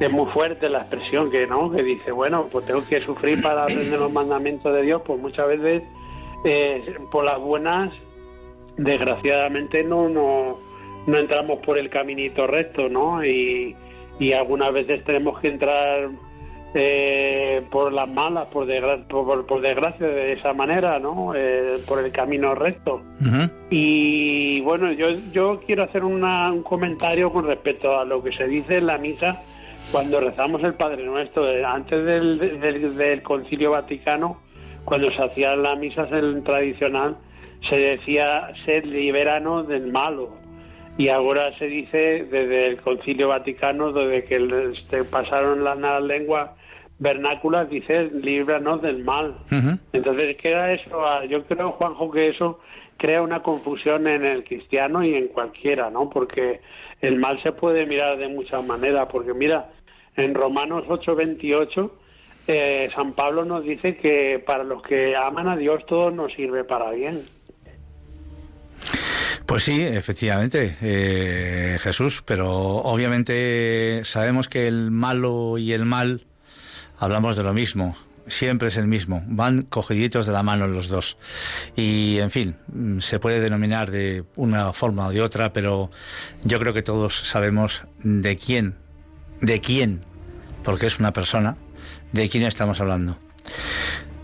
[0.00, 3.64] es muy fuerte la expresión que no que dice bueno pues tengo que sufrir para
[3.64, 5.82] aprender los mandamientos de Dios pues muchas veces
[7.12, 7.92] por las buenas
[8.78, 10.56] desgraciadamente no no
[11.06, 13.76] no entramos por el caminito recto no y,
[14.18, 16.08] y algunas veces tenemos que entrar
[16.74, 18.66] eh, por las malas por,
[19.46, 23.02] por, desgracia de esa manera no eh, por el camino recto.
[23.70, 28.76] Y bueno yo yo quiero hacer un comentario con respecto a lo que se dice
[28.76, 29.40] en la misa
[29.90, 32.60] cuando rezamos el Padre Nuestro, eh, antes del,
[32.96, 34.40] del, Concilio Vaticano,
[34.84, 37.16] cuando se hacía la misa tradicional,
[37.68, 40.36] se decía ser liberano del malo.
[40.96, 46.50] Y ahora se dice desde el Concilio Vaticano, desde que pasaron las lenguas
[47.00, 49.36] vernáculas, dice líbranos del mal.
[49.92, 52.60] Entonces queda eso, ah, yo creo, Juanjo, que eso
[52.98, 56.10] crea una confusión en el cristiano y en cualquiera, ¿no?
[56.10, 56.60] Porque
[57.00, 59.70] el mal se puede mirar de muchas maneras, porque mira,
[60.16, 61.90] en Romanos 8:28,
[62.46, 66.64] eh, San Pablo nos dice que para los que aman a Dios todo nos sirve
[66.64, 67.22] para bien.
[69.46, 76.26] Pues sí, efectivamente, eh, Jesús, pero obviamente sabemos que el malo y el mal
[77.00, 77.96] hablamos de lo mismo,
[78.28, 81.16] siempre es el mismo, van cogiditos de la mano los dos.
[81.74, 82.56] Y en fin,
[83.00, 85.90] se puede denominar de una forma o de otra, pero
[86.44, 88.76] yo creo que todos sabemos de quién,
[89.40, 90.04] de quién
[90.62, 91.56] porque es una persona,
[92.12, 93.16] de quién estamos hablando.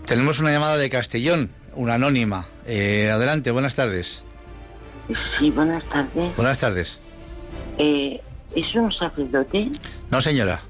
[0.05, 2.47] Tenemos una llamada de Castellón, una anónima.
[2.65, 4.23] Eh, adelante, buenas tardes.
[5.39, 6.35] Sí, buenas tardes.
[6.35, 6.99] Buenas tardes.
[7.77, 8.21] Eh,
[8.55, 9.71] ¿Es un sacerdote?
[10.09, 10.61] No, señora.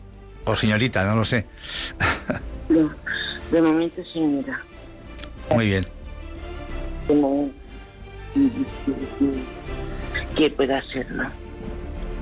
[0.48, 1.46] O señorita, no lo sé.
[2.70, 2.90] no,
[3.52, 4.62] de momento, señora.
[5.52, 5.86] Muy bien.
[10.36, 11.26] Que pueda hacerlo.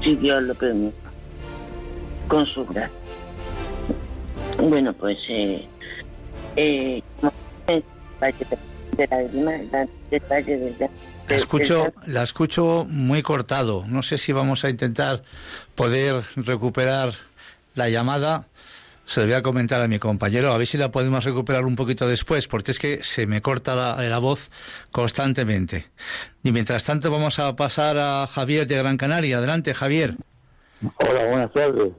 [0.03, 0.97] Si Dios lo permite.
[2.27, 2.89] Con su gracia.
[4.57, 5.67] Bueno, pues eh,
[6.55, 7.03] eh,
[11.27, 13.83] la escucho, la escucho muy cortado.
[13.87, 15.21] No sé si vamos a intentar
[15.75, 17.13] poder recuperar
[17.75, 18.47] la llamada.
[19.05, 21.75] Se lo voy a comentar a mi compañero, a ver si la podemos recuperar un
[21.75, 24.49] poquito después, porque es que se me corta la, la voz
[24.91, 25.85] constantemente.
[26.43, 29.37] Y mientras tanto vamos a pasar a Javier de Gran Canaria.
[29.37, 30.15] Adelante, Javier.
[31.07, 31.93] Hola, buenas tardes.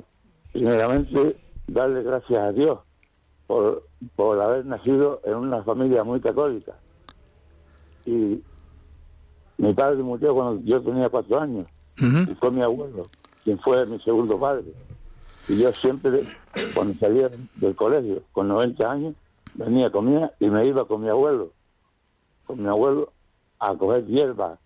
[0.53, 1.37] Primeramente,
[1.69, 2.81] darle gracias a Dios
[3.47, 6.73] por, por haber nacido en una familia muy católica.
[8.05, 8.43] Y
[9.59, 11.67] mi padre murió cuando yo tenía cuatro años,
[11.99, 13.07] y fue mi abuelo,
[13.45, 14.65] quien fue mi segundo padre.
[15.49, 16.23] Y yo siempre,
[16.75, 19.15] cuando salía del colegio, con 90 años,
[19.55, 21.53] venía, comía y me iba con mi abuelo,
[22.47, 23.13] con mi abuelo,
[23.59, 24.59] a coger hierba,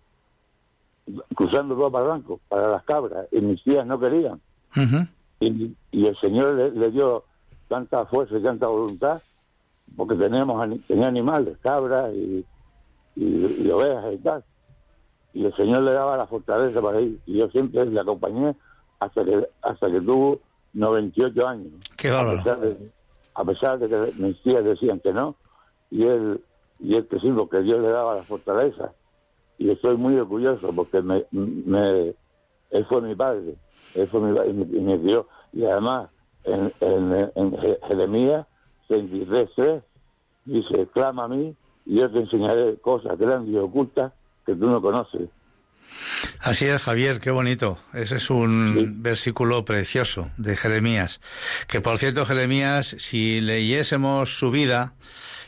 [1.35, 4.39] cruzando dos barrancos para las cabras, y mis tías no querían
[5.41, 7.23] y, el Señor le, dio
[7.67, 9.21] tanta fuerza y tanta voluntad
[9.95, 12.45] porque tenemos tenía animales, cabras y,
[13.15, 14.43] y, ovejas y tal.
[15.33, 17.19] Y el Señor le daba la fortaleza para ir.
[17.25, 18.55] Y yo siempre le acompañé
[18.99, 20.39] hasta que hasta que tuvo
[20.73, 21.73] 98 años.
[21.97, 22.91] Qué a pesar, de,
[23.33, 25.35] a pesar de que mis tías decían que no,
[25.89, 26.41] y él,
[26.79, 28.93] y él que sí, porque Dios le daba la fortaleza.
[29.57, 32.15] Y estoy muy orgulloso porque me, me,
[32.71, 33.55] él fue mi padre.
[33.93, 35.27] Eso me, y me, dio.
[35.53, 36.09] Y además,
[36.45, 37.57] en, en,
[37.87, 38.47] Jeremías
[38.89, 39.83] 33.3
[40.45, 41.55] dice, clama a mí
[41.85, 44.13] y yo te enseñaré cosas grandes y ocultas
[44.45, 45.29] que tú no conoces.
[46.39, 47.79] Así es, Javier, qué bonito.
[47.93, 51.19] Ese es un versículo precioso de Jeremías.
[51.67, 54.93] Que por cierto, Jeremías, si leyésemos su vida,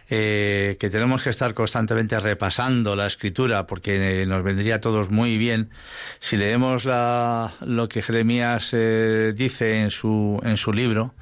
[0.10, 5.38] eh, que tenemos que estar constantemente repasando la escritura porque nos vendría a todos muy
[5.38, 5.72] bien
[6.20, 11.16] si leemos la, lo que Jeremías eh, dice en su, en su libro,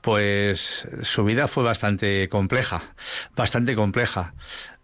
[0.00, 2.94] pues su vida fue bastante compleja,
[3.34, 4.32] bastante compleja.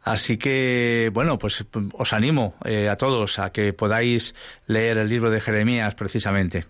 [0.07, 4.37] Así que, bueno, pues os animo eh, a todos a que podáis
[4.69, 6.67] leer el libro de Jeremías precisamente.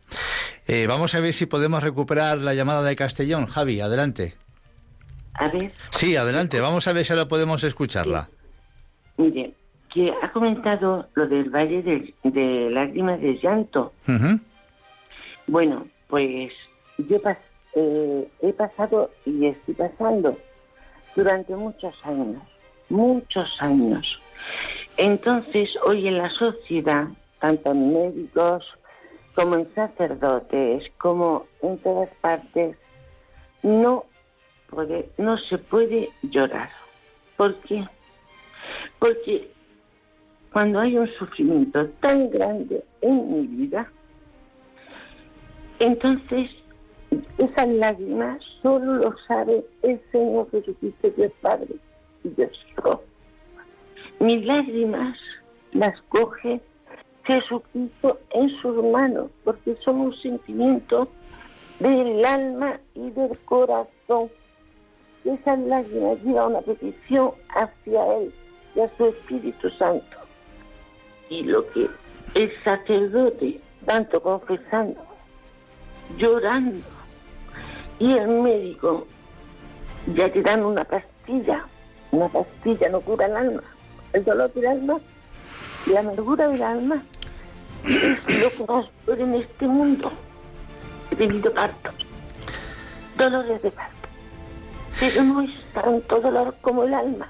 [0.67, 3.45] Eh, vamos a ver si podemos recuperar la llamada de Castellón.
[3.45, 4.37] Javi, adelante.
[5.35, 5.71] A ver.
[5.91, 6.63] Sí, adelante.
[6.63, 8.31] Vamos a ver si ahora podemos escucharla.
[9.19, 9.53] Mire,
[9.93, 13.93] que ha comentado lo del Valle de, Lágrimas de Llanto.
[15.47, 16.55] Bueno, pues
[16.97, 17.19] yo
[17.75, 20.39] eh, he pasado y estoy pasando
[21.15, 22.41] durante muchos años
[22.89, 24.21] muchos años.
[24.97, 27.09] Entonces, hoy en la sociedad,
[27.41, 28.65] tanto en médicos
[29.35, 32.77] como en sacerdotes, como en todas partes,
[33.63, 34.05] no,
[34.71, 36.71] puede, no se puede llorar.
[37.37, 37.87] ¿Por qué?
[38.99, 39.51] Porque
[40.53, 43.91] cuando hay un sufrimiento tan grande en mi vida,
[45.79, 46.51] entonces
[47.37, 51.75] esas lágrimas solo lo sabe el Señor Jesucristo que es Padre.
[54.19, 55.19] Mis lágrimas
[55.73, 56.61] las coge
[57.25, 61.09] Jesucristo en sus manos, porque son un sentimiento
[61.81, 64.31] del alma y del corazón.
[65.25, 68.33] Esas lágrimas llevan una petición hacia Él
[68.75, 70.17] y a su Espíritu Santo.
[71.29, 71.89] Y lo que
[72.35, 75.01] el sacerdote, tanto confesando,
[76.17, 76.87] llorando,
[77.99, 79.07] y el médico,
[80.15, 81.67] ya te dan una pastilla
[82.17, 83.63] una pastilla no cura el alma.
[84.13, 84.99] El dolor del alma
[85.87, 87.03] la amargura del alma
[87.85, 90.13] es lo que nos puede en este mundo.
[91.11, 91.95] He tenido partos,
[93.17, 94.09] dolores de parto,
[94.99, 97.29] pero no es tanto dolor como el alma.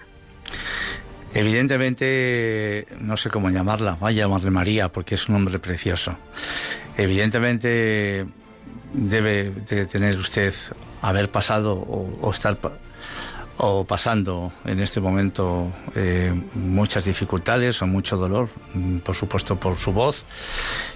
[1.34, 6.16] Evidentemente, no sé cómo llamarla, vaya a llamarle María porque es un nombre precioso.
[6.96, 8.24] Evidentemente
[8.94, 10.54] debe de tener usted
[11.02, 12.56] haber pasado o estar
[13.58, 19.76] o pasando en este momento eh, muchas dificultades o mucho dolor, mm, por supuesto por
[19.76, 20.26] su voz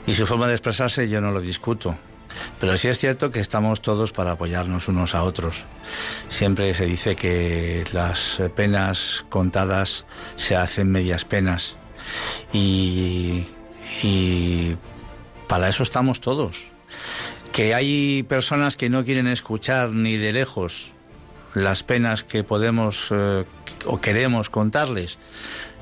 [0.07, 1.97] y su forma de expresarse, yo no lo discuto.
[2.61, 5.65] Pero sí es cierto que estamos todos para apoyarnos unos a otros.
[6.29, 10.07] Siempre se dice que las penas contadas
[10.37, 11.77] se hacen medias penas
[12.53, 13.47] y,
[14.05, 14.77] y
[15.49, 16.67] para eso estamos todos.
[17.53, 20.93] Que hay personas que no quieren escuchar ni de lejos
[21.55, 23.45] las penas que podemos eh,
[23.87, 25.19] o queremos contarles,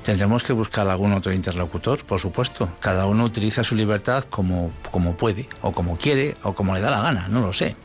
[0.03, 2.69] tendremos que buscar algún otro interlocutor, por supuesto.
[2.79, 6.91] Cada uno utiliza su libertad como, como puede, o como quiere, o como le da
[6.91, 7.75] la gana, no lo sé.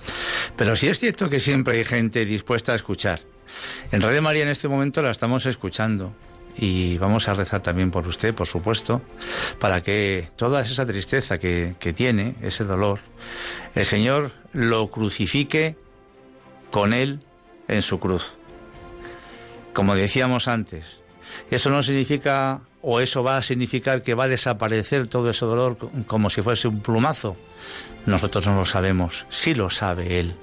[0.56, 3.20] Pero sí es cierto que siempre hay gente dispuesta a escuchar.
[3.92, 6.12] En Radio María en este momento la estamos escuchando
[6.56, 9.02] y vamos a rezar también por usted, por supuesto,
[9.58, 13.00] para que toda esa tristeza que, que tiene, ese dolor,
[13.74, 15.76] el Señor lo crucifique
[16.70, 17.20] con él
[17.68, 18.34] en su cruz.
[19.72, 21.00] Como decíamos antes,
[21.50, 25.78] eso no significa o eso va a significar que va a desaparecer todo ese dolor
[26.06, 27.36] como si fuese un plumazo.
[28.06, 30.34] Nosotros no lo sabemos, sí lo sabe Él.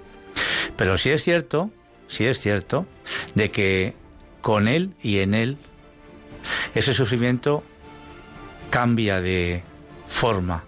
[0.76, 1.70] Pero sí es cierto,
[2.08, 2.86] sí es cierto,
[3.36, 3.94] de que
[4.42, 5.58] con Él y en Él
[6.74, 7.64] ese sufrimiento
[8.70, 9.64] cambia de
[10.08, 10.64] forma.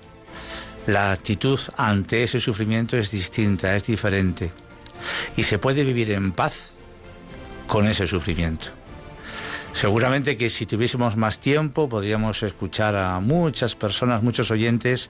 [0.85, 4.51] La actitud ante ese sufrimiento es distinta, es diferente
[5.35, 6.71] y se puede vivir en paz
[7.67, 8.69] con ese sufrimiento.
[9.73, 15.09] Seguramente que si tuviésemos más tiempo podríamos escuchar a muchas personas, muchos oyentes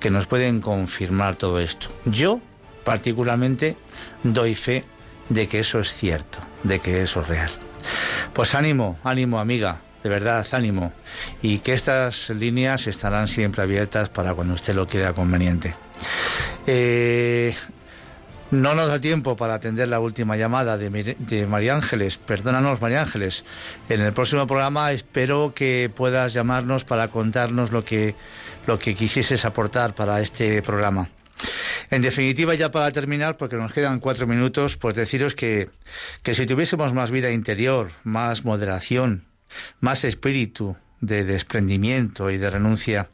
[0.00, 1.88] que nos pueden confirmar todo esto.
[2.04, 2.40] Yo
[2.84, 3.76] particularmente
[4.24, 4.84] doy fe
[5.28, 7.50] de que eso es cierto, de que eso es real.
[8.32, 10.92] Pues ánimo, ánimo amiga, de verdad, ánimo.
[11.40, 15.74] Y que estas líneas estarán siempre abiertas para cuando usted lo quiera conveniente.
[16.66, 17.54] Eh,
[18.50, 22.16] no nos da tiempo para atender la última llamada de, María Ángeles.
[22.16, 23.44] Perdónanos, María Ángeles.
[23.88, 28.14] En el próximo programa espero que puedas llamarnos para contarnos lo que,
[28.66, 31.08] lo que quisieses aportar para este programa.
[31.90, 35.70] En definitiva, ya para terminar, porque nos quedan cuatro minutos, pues deciros que,
[36.22, 39.24] que si tuviésemos más vida interior, más moderación,
[39.80, 43.08] más espíritu de desprendimiento y de renuncia,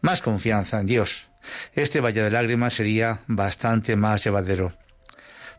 [0.00, 1.29] más confianza en Dios,
[1.74, 4.72] este valle de lágrimas sería bastante más llevadero.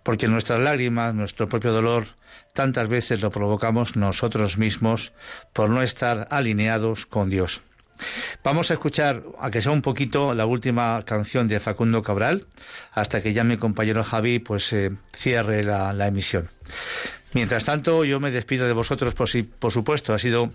[0.03, 2.07] porque nuestras lágrimas, nuestro propio dolor,
[2.53, 5.13] tantas veces lo provocamos nosotros mismos
[5.53, 7.61] por no estar alineados con Dios.
[8.43, 12.47] Vamos a escuchar, a que sea un poquito, la última canción de Facundo Cabral,
[12.93, 16.49] hasta que ya mi compañero Javi pues eh, cierre la, la, emisión.
[17.33, 20.51] Mientras tanto, yo me despido de vosotros, por, si, por supuesto, ha sido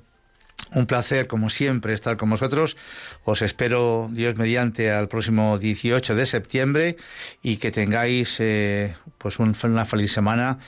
[0.75, 2.77] un placer, como siempre, estar con vosotros.
[3.25, 6.97] Os espero, Dios mediante, al próximo 18 de septiembre
[7.43, 10.59] y que tengáis eh, pues una feliz semana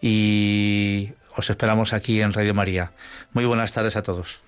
[0.00, 2.92] y os esperamos aquí en Radio María.
[3.32, 4.40] Muy buenas tardes a todos.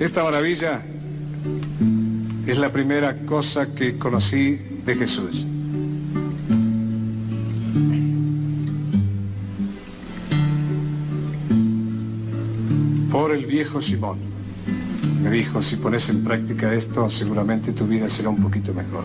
[0.00, 0.82] Esta maravilla
[2.46, 5.46] es la primera cosa que conocí de Jesús.
[13.18, 14.16] Por el viejo Simón.
[15.24, 19.02] Me dijo, si pones en práctica esto, seguramente tu vida será un poquito mejor.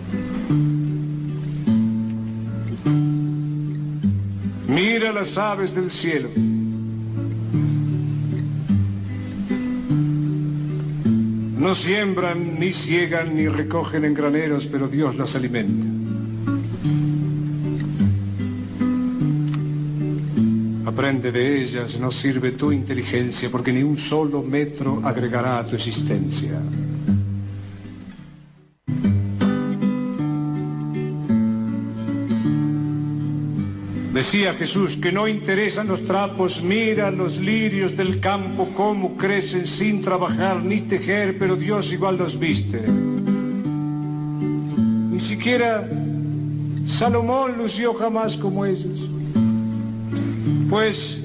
[4.67, 6.29] Mira las aves del cielo
[11.57, 15.92] No siembran, ni ciegan, ni recogen en graneros, pero Dios las alimenta.
[20.93, 25.75] Aprende de ellas, no sirve tu inteligencia, porque ni un solo metro agregará a tu
[25.75, 26.51] existencia.
[34.13, 40.03] Decía Jesús que no interesan los trapos, mira los lirios del campo cómo crecen sin
[40.03, 42.85] trabajar ni tejer, pero Dios igual los viste.
[45.09, 45.89] Ni siquiera
[46.85, 49.09] Salomón lució jamás como ellos.
[50.73, 51.21] Pues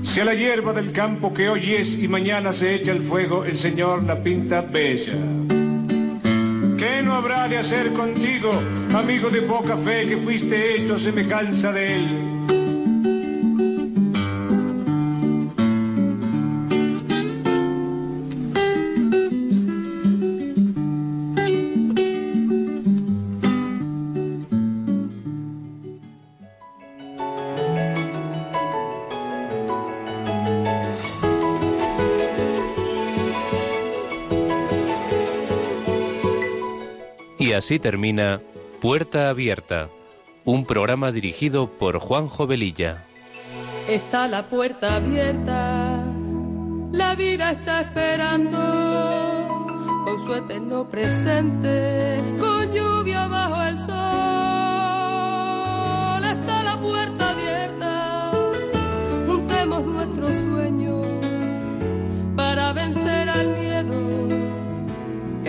[0.00, 3.44] si a la hierba del campo que hoy es y mañana se echa el fuego,
[3.44, 5.12] el Señor la pinta bella.
[6.78, 8.52] ¿Qué no habrá de hacer contigo,
[8.94, 12.33] amigo de poca fe, que fuiste hecho semejanza de él?
[37.54, 38.40] Así termina
[38.80, 39.88] Puerta Abierta,
[40.44, 43.04] un programa dirigido por Juan Jovelilla.
[43.88, 46.04] Está la puerta abierta,
[46.92, 48.58] la vida está esperando,
[50.04, 54.03] con su eterno presente, con lluvia bajo el sol.